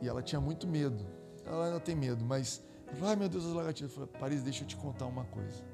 [0.00, 1.05] e ela tinha muito medo.
[1.44, 2.62] Ela ainda tem medo, mas
[3.03, 3.90] ai ah, meu Deus, as lagartixas.
[3.90, 5.64] Eu falei, Paris, deixa eu te contar uma coisa.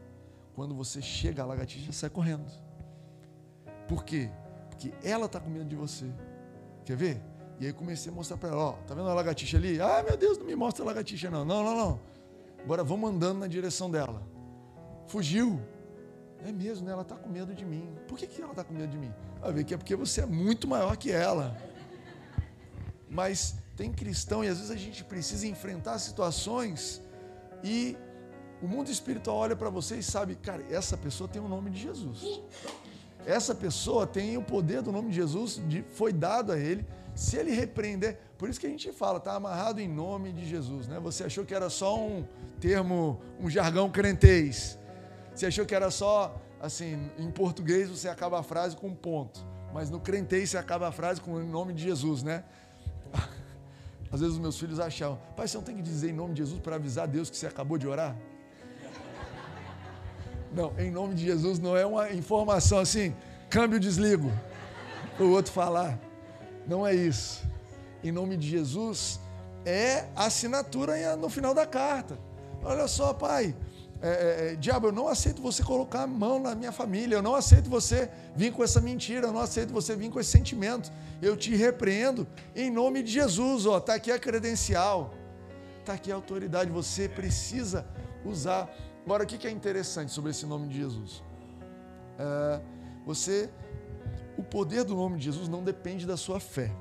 [0.55, 2.51] Quando você chega, a lagartixa sai correndo.
[3.87, 4.31] Por quê?
[4.71, 6.11] Porque ela está com medo de você.
[6.87, 7.23] Quer ver?
[7.61, 9.79] E aí comecei a mostrar para ela, ó, tá vendo a lagartixa ali?
[9.79, 11.45] Ah, meu Deus, não me mostra a lagartixa não.
[11.45, 12.01] Não, não, não.
[12.65, 14.23] Agora vamos andando na direção dela.
[15.07, 15.61] Fugiu.
[16.43, 16.93] É mesmo, né?
[16.93, 17.95] Ela está com medo de mim.
[18.09, 19.13] Por que, que ela está com medo de mim?
[19.43, 21.55] Vai ver que é porque você é muito maior que ela.
[23.11, 27.03] Mas tem cristão e às vezes a gente precisa enfrentar situações
[27.63, 27.95] e
[28.63, 31.81] o mundo espiritual olha para você e sabe, cara, essa pessoa tem o nome de
[31.81, 32.41] Jesus.
[33.27, 36.87] Essa pessoa tem o poder do nome de Jesus, de, foi dado a ele.
[37.15, 40.89] Se ele repreender, por isso que a gente fala, está amarrado em nome de Jesus.
[40.89, 40.99] Né?
[41.01, 42.25] Você achou que era só um
[42.61, 44.79] termo, um jargão crentez.
[45.35, 49.45] Você achou que era só, assim, em português você acaba a frase com um ponto,
[49.73, 52.45] mas no crentez você acaba a frase com o nome de Jesus, né?
[54.13, 56.39] Às vezes os meus filhos acham, pai, você não tem que dizer em nome de
[56.39, 58.17] Jesus para avisar Deus que você acabou de orar?
[60.53, 63.15] Não, em nome de Jesus não é uma informação assim,
[63.49, 64.33] câmbio, desligo,
[65.19, 65.97] o outro falar.
[66.67, 67.43] Não é isso.
[68.03, 69.21] Em nome de Jesus
[69.65, 72.19] é assinatura no final da carta.
[72.63, 73.55] Olha só, pai,
[74.03, 77.23] é, é, é, diabo, eu não aceito você colocar a mão na minha família, eu
[77.23, 80.91] não aceito você vir com essa mentira, eu não aceito você vir com esse sentimento.
[81.21, 85.13] Eu te repreendo em nome de Jesus, ó, tá aqui a credencial,
[85.85, 87.87] tá aqui a autoridade, você precisa
[88.25, 88.75] usar.
[89.05, 91.23] Agora, o que é interessante sobre esse nome de Jesus?
[92.19, 92.61] É,
[93.05, 93.51] você,
[94.41, 96.73] o poder do nome de Jesus não depende da sua fé.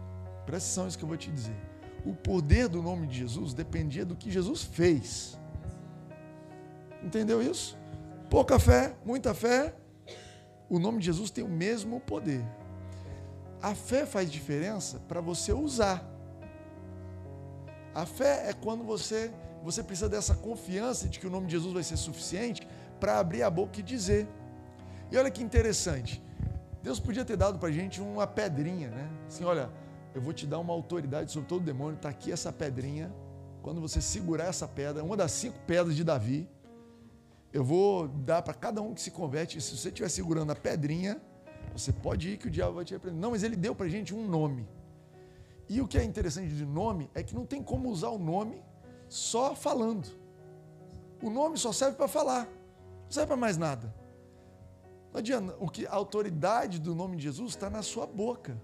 [0.45, 1.55] Presta atenção nisso que eu vou te dizer.
[2.05, 5.37] O poder do nome de Jesus dependia do que Jesus fez.
[7.03, 7.77] Entendeu isso?
[8.29, 9.75] Pouca fé, muita fé.
[10.69, 12.45] O nome de Jesus tem o mesmo poder.
[13.61, 16.03] A fé faz diferença para você usar.
[17.93, 21.73] A fé é quando você você precisa dessa confiança de que o nome de Jesus
[21.73, 22.65] vai ser suficiente
[22.97, 24.25] para abrir a boca e dizer.
[25.11, 26.23] E olha que interessante.
[26.81, 29.09] Deus podia ter dado para a gente uma pedrinha, né?
[29.27, 29.69] Assim, olha,
[30.13, 31.95] eu vou te dar uma autoridade sobre todo demônio.
[31.95, 33.13] Está aqui essa pedrinha.
[33.61, 36.49] Quando você segurar essa pedra, uma das cinco pedras de Davi,
[37.51, 39.59] eu vou dar para cada um que se converte.
[39.59, 41.21] Se você estiver segurando a pedrinha,
[41.73, 43.21] você pode ir que o diabo vai te repreender.
[43.21, 44.67] Não, mas ele deu para a gente um nome.
[45.67, 48.63] E o que é interessante de nome é que não tem como usar o nome
[49.07, 50.07] só falando.
[51.21, 53.93] O nome só serve para falar, não serve para mais nada.
[55.11, 58.59] Não adianta, o que, a autoridade do nome de Jesus está na sua boca,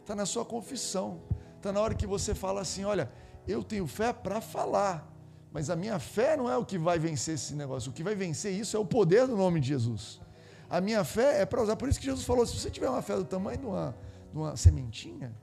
[0.00, 1.20] está na sua confissão,
[1.56, 3.10] está na hora que você fala assim: olha,
[3.46, 5.10] eu tenho fé para falar,
[5.52, 7.90] mas a minha fé não é o que vai vencer esse negócio.
[7.90, 10.20] O que vai vencer isso é o poder do nome de Jesus.
[10.70, 11.76] A minha fé é para usar.
[11.76, 13.96] Por isso que Jesus falou: se você tiver uma fé do tamanho de uma,
[14.32, 15.36] de uma sementinha,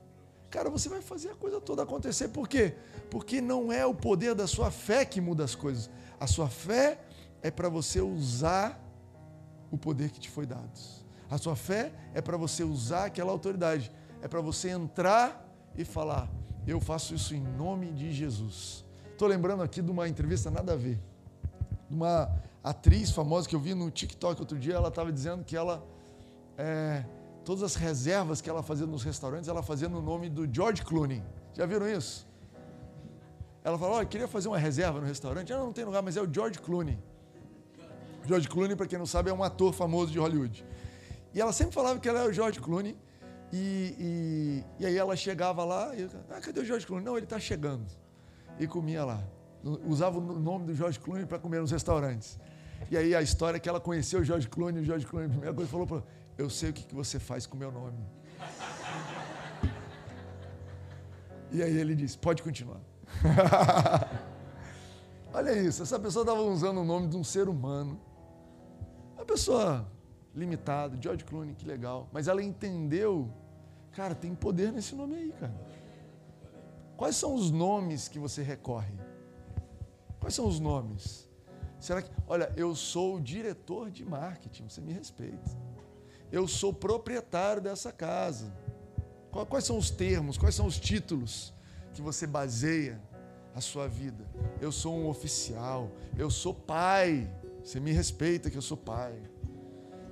[0.50, 2.28] cara, você vai fazer a coisa toda acontecer.
[2.28, 2.74] Por quê?
[3.10, 5.88] Porque não é o poder da sua fé que muda as coisas.
[6.18, 7.00] A sua fé
[7.40, 8.81] é para você usar
[9.72, 10.70] o poder que te foi dado.
[11.30, 13.90] A sua fé é para você usar aquela autoridade.
[14.20, 16.30] É para você entrar e falar:
[16.66, 18.84] Eu faço isso em nome de Jesus.
[19.10, 21.00] Estou lembrando aqui de uma entrevista nada a ver.
[21.88, 22.30] De uma
[22.62, 25.82] atriz famosa que eu vi no TikTok outro dia, ela estava dizendo que ela.
[26.58, 27.02] É,
[27.46, 31.22] todas as reservas que ela fazia nos restaurantes, ela fazia no nome do George Clooney.
[31.54, 32.28] Já viram isso?
[33.64, 35.50] Ela falou: Olha, queria fazer uma reserva no restaurante.
[35.50, 36.98] Ela não tem lugar, mas é o George Clooney.
[38.26, 40.64] George Clooney, para quem não sabe, é um ator famoso de Hollywood.
[41.34, 42.96] E ela sempre falava que ela era o George Clooney.
[43.52, 47.04] E, e, e aí ela chegava lá e ah, cadê o George Clooney?
[47.04, 47.86] Não, ele está chegando
[48.58, 49.22] e comia lá.
[49.86, 52.38] Usava o nome do George Clooney para comer nos restaurantes.
[52.90, 55.30] E aí a história é que ela conheceu o George Clooney, o George Clooney, a
[55.30, 56.02] primeira coisa falou para
[56.36, 57.98] eu sei o que, que você faz com o meu nome.
[61.50, 62.80] E aí ele disse, pode continuar.
[65.32, 68.00] Olha isso, essa pessoa estava usando o nome de um ser humano.
[69.22, 69.88] Uma pessoa
[70.34, 72.08] limitada, George Clooney, que legal.
[72.12, 73.32] Mas ela entendeu,
[73.92, 75.54] cara, tem poder nesse nome aí, cara.
[76.96, 78.92] Quais são os nomes que você recorre?
[80.18, 81.30] Quais são os nomes?
[81.78, 85.56] Será que, olha, eu sou o diretor de marketing, você me respeita.
[86.32, 88.52] Eu sou proprietário dessa casa.
[89.48, 91.54] Quais são os termos, quais são os títulos
[91.94, 93.00] que você baseia
[93.54, 94.28] a sua vida?
[94.60, 97.32] Eu sou um oficial, eu sou pai.
[97.62, 99.14] Você me respeita que eu sou pai.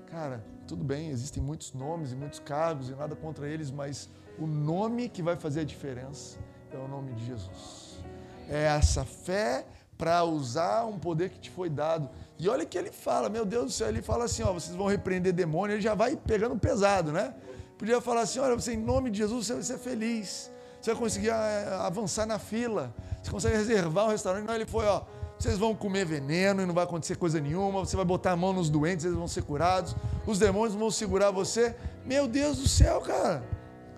[0.07, 4.09] Cara, tudo bem, existem muitos nomes e muitos cargos e nada contra eles, mas
[4.39, 6.39] o nome que vai fazer a diferença
[6.73, 8.03] é o nome de Jesus.
[8.49, 9.67] É essa fé
[9.99, 12.09] para usar um poder que te foi dado.
[12.39, 14.87] E olha que ele fala, meu Deus do céu, ele fala assim, ó, vocês vão
[14.87, 17.35] repreender demônio, ele já vai pegando pesado, né?
[17.77, 20.51] Podia falar assim, olha, você em nome de Jesus você vai ser feliz.
[20.81, 22.95] Você vai conseguir eh, avançar na fila.
[23.23, 24.47] Você consegue reservar um restaurante.
[24.47, 25.03] Não, ele foi, ó,
[25.43, 27.81] vocês vão comer veneno e não vai acontecer coisa nenhuma.
[27.81, 29.97] Você vai botar a mão nos doentes, eles vão ser curados.
[30.27, 31.75] Os demônios vão segurar você.
[32.05, 33.43] Meu Deus do céu, cara.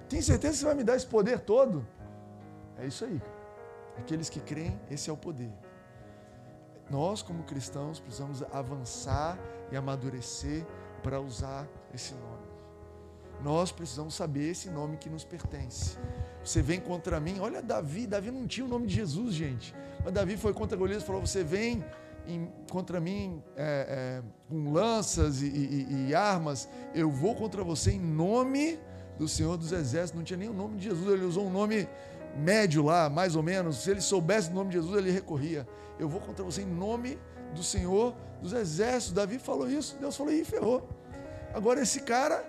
[0.08, 1.84] Tem certeza que você vai me dar esse poder todo?
[2.78, 3.20] É isso aí.
[3.98, 5.52] Aqueles que creem, esse é o poder.
[6.88, 9.38] Nós, como cristãos, precisamos avançar
[9.70, 10.64] e amadurecer
[11.02, 12.46] para usar esse nome.
[13.42, 15.98] Nós precisamos saber esse nome que nos pertence.
[16.44, 19.74] Você vem contra mim, olha Davi, Davi não tinha o nome de Jesus, gente.
[20.04, 21.84] Mas Davi foi contra Golias e falou: Você vem
[22.26, 27.92] em, contra mim é, é, com lanças e, e, e armas, eu vou contra você
[27.92, 28.78] em nome
[29.18, 30.18] do Senhor dos Exércitos.
[30.18, 31.88] Não tinha nem o nome de Jesus, ele usou um nome
[32.36, 35.66] médio lá, mais ou menos, se ele soubesse o nome de Jesus, ele recorria.
[35.98, 37.18] Eu vou contra você em nome
[37.54, 39.12] do Senhor dos Exércitos.
[39.12, 40.88] Davi falou isso, Deus falou, e ferrou.
[41.54, 42.44] Agora esse cara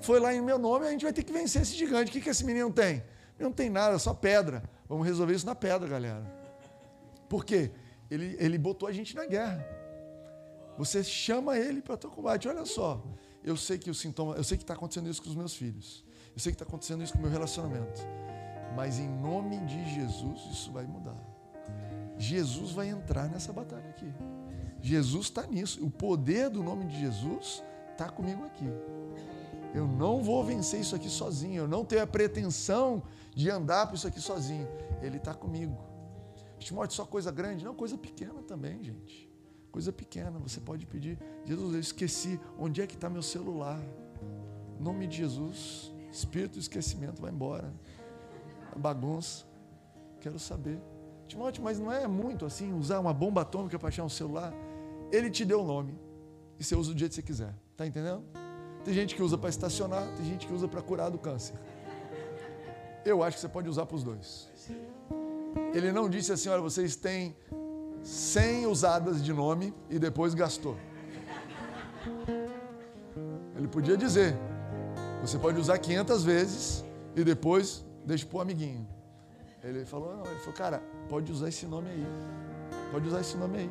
[0.00, 2.10] foi lá em meu nome, a gente vai ter que vencer esse gigante.
[2.10, 3.02] O que, que esse menino tem?
[3.40, 4.62] Não tem nada, só pedra.
[4.88, 6.22] Vamos resolver isso na pedra, galera.
[7.28, 7.70] Por quê?
[8.10, 9.66] Ele, ele botou a gente na guerra.
[10.76, 12.48] Você chama ele para teu combate.
[12.48, 13.02] Olha só,
[13.42, 16.04] eu sei que o sintoma, eu sei que está acontecendo isso com os meus filhos.
[16.34, 18.00] Eu sei que está acontecendo isso com o meu relacionamento.
[18.76, 21.16] Mas em nome de Jesus, isso vai mudar.
[22.18, 24.12] Jesus vai entrar nessa batalha aqui.
[24.80, 25.84] Jesus está nisso.
[25.84, 27.62] O poder do nome de Jesus
[27.92, 28.66] está comigo aqui.
[29.74, 31.62] Eu não vou vencer isso aqui sozinho.
[31.62, 33.02] Eu não tenho a pretensão
[33.34, 34.66] de andar por isso aqui sozinho.
[35.00, 35.76] Ele está comigo.
[36.58, 37.64] Timóteo, só coisa grande?
[37.64, 39.30] Não, coisa pequena também, gente.
[39.70, 40.38] Coisa pequena.
[40.40, 41.18] Você pode pedir.
[41.44, 42.40] Jesus, eu esqueci.
[42.58, 43.80] Onde é que está meu celular?
[44.78, 45.92] Em nome de Jesus.
[46.12, 47.72] Espírito do esquecimento vai embora.
[48.74, 49.46] A bagunça.
[50.20, 50.80] Quero saber.
[51.28, 54.52] Timóteo, mas não é muito assim usar uma bomba atômica para achar um celular?
[55.12, 55.96] Ele te deu o nome.
[56.58, 57.54] E você usa do jeito que você quiser.
[57.76, 58.24] Tá entendendo?
[58.84, 61.54] Tem gente que usa para estacionar, tem gente que usa para curar do câncer.
[63.04, 64.48] Eu acho que você pode usar para os dois.
[65.72, 67.36] Ele não disse assim: olha, vocês têm
[68.02, 70.76] 100 usadas de nome e depois gastou.
[73.56, 74.34] Ele podia dizer:
[75.20, 78.86] você pode usar 500 vezes e depois deixa para o amiguinho.
[79.62, 82.06] Ele falou: não, ele falou, cara, pode usar esse nome aí.
[82.90, 83.70] Pode usar esse nome aí.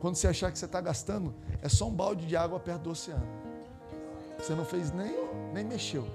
[0.00, 2.90] Quando você achar que você está gastando, é só um balde de água perto do
[2.90, 3.26] oceano.
[4.38, 5.14] Você não fez nem,
[5.52, 6.06] nem mexeu.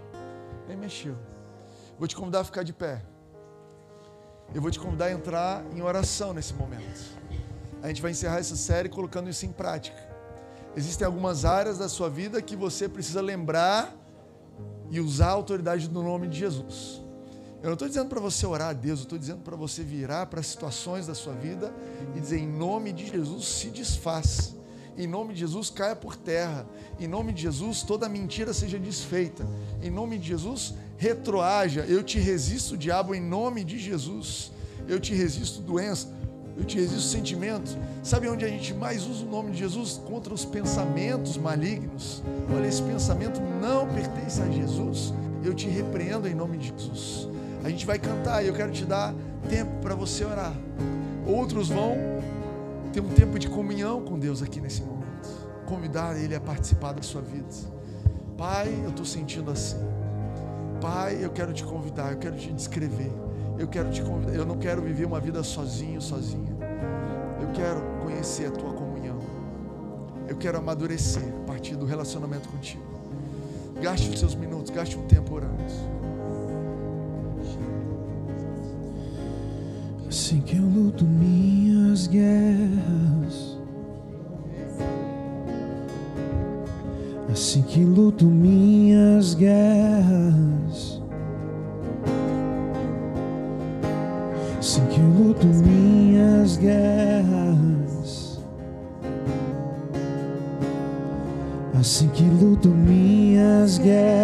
[0.67, 1.15] Nem mexeu.
[1.97, 3.01] Vou te convidar a ficar de pé.
[4.53, 7.19] Eu vou te convidar a entrar em oração nesse momento.
[7.81, 9.97] A gente vai encerrar essa série colocando isso em prática.
[10.75, 13.93] Existem algumas áreas da sua vida que você precisa lembrar
[14.89, 17.01] e usar a autoridade do nome de Jesus.
[17.61, 20.25] Eu não estou dizendo para você orar a Deus, eu estou dizendo para você virar
[20.25, 21.73] para situações da sua vida
[22.15, 24.55] e dizer: em nome de Jesus, se desfaz.
[25.01, 26.63] Em nome de Jesus, caia por terra.
[26.99, 29.43] Em nome de Jesus, toda mentira seja desfeita.
[29.81, 31.83] Em nome de Jesus, retroaja.
[31.87, 34.51] Eu te resisto, diabo, em nome de Jesus.
[34.87, 36.07] Eu te resisto, doença.
[36.55, 37.75] Eu te resisto, sentimento.
[38.03, 39.99] Sabe onde a gente mais usa o nome de Jesus?
[40.05, 42.21] Contra os pensamentos malignos.
[42.55, 45.11] Olha, esse pensamento não pertence a Jesus.
[45.43, 47.27] Eu te repreendo em nome de Jesus.
[47.63, 49.15] A gente vai cantar e eu quero te dar
[49.49, 50.53] tempo para você orar.
[51.25, 51.97] Outros vão
[52.91, 54.90] ter um tempo de comunhão com Deus aqui nesse momento.
[55.71, 57.47] Convidar Ele a participar da sua vida.
[58.37, 59.77] Pai, eu estou sentindo assim.
[60.81, 63.09] Pai, eu quero te convidar, eu quero te descrever.
[63.57, 64.33] Eu quero te convidar.
[64.33, 66.51] Eu não quero viver uma vida sozinho, sozinha.
[67.39, 69.17] Eu quero conhecer a tua comunhão.
[70.27, 72.83] Eu quero amadurecer a partir do relacionamento contigo.
[73.81, 75.55] Gaste os seus minutos, gaste um tempo orando.
[80.09, 83.50] Assim que eu luto minhas guerras,
[87.41, 91.01] assim que luto minhas guerras,
[94.59, 98.39] assim que luto minhas guerras,
[101.73, 104.20] assim que luto minhas guerras.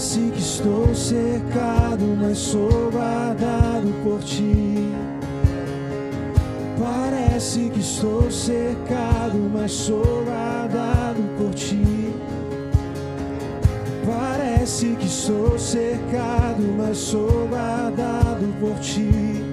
[0.00, 4.90] Parece que estou cercado, mas sou guardado por ti.
[6.78, 12.14] Parece que estou cercado, mas sou guardado por ti.
[14.06, 19.44] Parece que estou cercado, mas sou guardado por ti.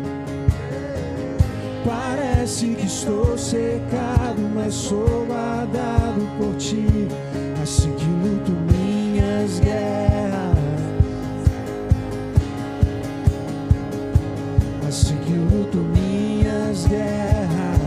[1.86, 6.88] Parece que estou cercado, mas sou guardado por ti.
[7.62, 10.17] Assim que luto minhas guerras.
[16.88, 17.80] guerras.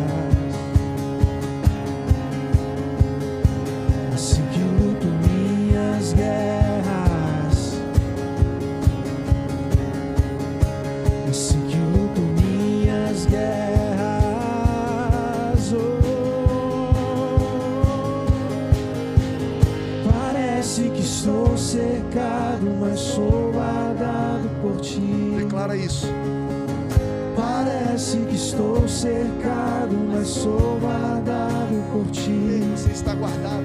[4.15, 7.81] Assim que luto minhas guerras.
[11.29, 13.61] Assim que luto minhas guerras.
[15.73, 16.01] Oh,
[20.11, 25.35] parece que estou cercado, mas sou guardado por ti.
[25.39, 26.20] Declara isso.
[28.01, 32.63] Parece que estou cercado, mas sou guardado por ti.
[32.75, 33.63] Você está guardado.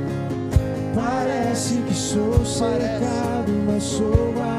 [0.94, 4.55] Parece que sou cercado, mas sou guardado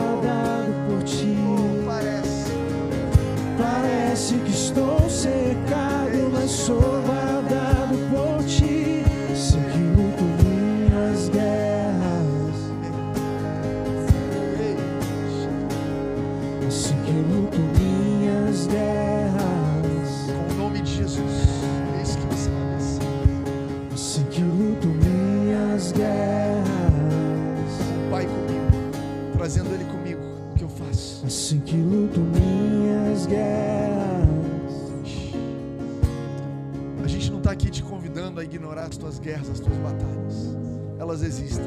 [38.86, 40.56] a as tuas guerras, as tuas batalhas.
[40.98, 41.66] Elas existem.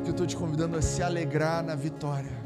[0.00, 2.40] O que eu estou te convidando é se alegrar na vitória.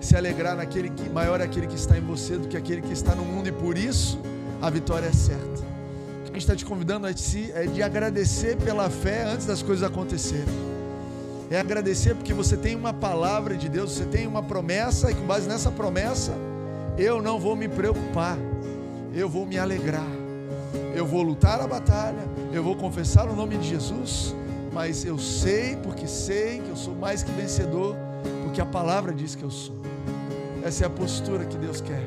[0.00, 2.92] Se alegrar naquele que maior é aquele que está em você do que aquele que
[2.92, 4.18] está no mundo, e por isso
[4.60, 5.42] a vitória é certa.
[5.62, 9.46] O que a gente está te convidando de, se- é de agradecer pela fé antes
[9.46, 10.64] das coisas acontecerem.
[11.50, 15.26] É agradecer porque você tem uma palavra de Deus, você tem uma promessa, e com
[15.26, 16.32] base nessa promessa,
[16.98, 18.36] eu não vou me preocupar,
[19.14, 20.06] eu vou me alegrar.
[20.94, 24.34] Eu vou lutar a batalha, eu vou confessar o nome de Jesus,
[24.72, 27.96] mas eu sei, porque sei que eu sou mais que vencedor,
[28.44, 29.74] porque a palavra diz que eu sou.
[30.62, 32.02] Essa é a postura que Deus quer,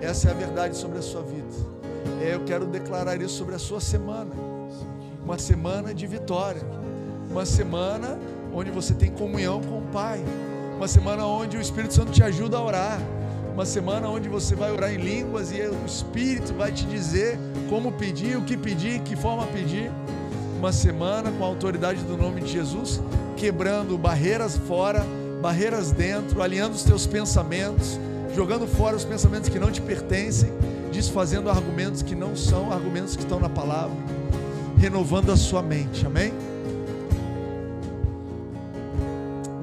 [0.00, 1.46] essa é a verdade sobre a sua vida.
[2.22, 4.30] É, eu quero declarar isso sobre a sua semana,
[5.24, 6.62] uma semana de vitória,
[7.30, 8.18] uma semana
[8.54, 10.24] onde você tem comunhão com o Pai,
[10.76, 13.00] uma semana onde o Espírito Santo te ajuda a orar,
[13.52, 17.38] uma semana onde você vai orar em línguas e o Espírito vai te dizer
[17.68, 19.90] como pedir, o que pedir, que forma pedir.
[20.58, 23.00] Uma semana com a autoridade do nome de Jesus,
[23.36, 25.04] quebrando barreiras fora,
[25.40, 27.98] barreiras dentro, alinhando os teus pensamentos,
[28.34, 30.50] jogando fora os pensamentos que não te pertencem,
[30.92, 33.96] desfazendo argumentos que não são argumentos que estão na palavra,
[34.78, 36.06] renovando a sua mente.
[36.06, 36.32] Amém?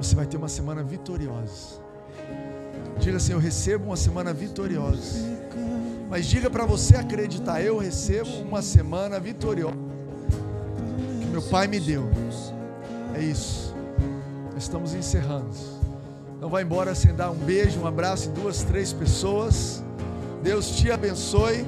[0.00, 1.87] Você vai ter uma semana vitoriosa.
[3.00, 5.38] Diga assim: Eu recebo uma semana vitoriosa.
[6.08, 9.76] Mas diga para você acreditar: Eu recebo uma semana vitoriosa.
[11.20, 12.08] Que meu Pai me deu.
[13.14, 13.74] É isso.
[14.56, 15.50] Estamos encerrando.
[16.40, 19.82] Não vai embora sem dar um beijo, um abraço em duas, três pessoas.
[20.42, 21.64] Deus te abençoe.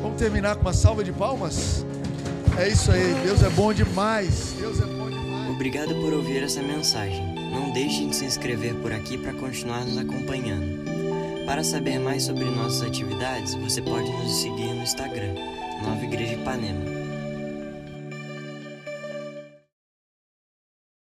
[0.00, 1.84] Vamos terminar com uma salva de palmas?
[2.58, 3.14] É isso aí.
[3.24, 4.54] Deus é bom demais.
[4.58, 5.50] Deus é bom demais.
[5.50, 7.31] Obrigado por ouvir essa mensagem.
[7.52, 10.82] Não deixe de se inscrever por aqui para continuar nos acompanhando.
[11.46, 15.34] Para saber mais sobre nossas atividades, você pode nos seguir no Instagram,
[15.84, 17.01] Nova Igreja Ipanema.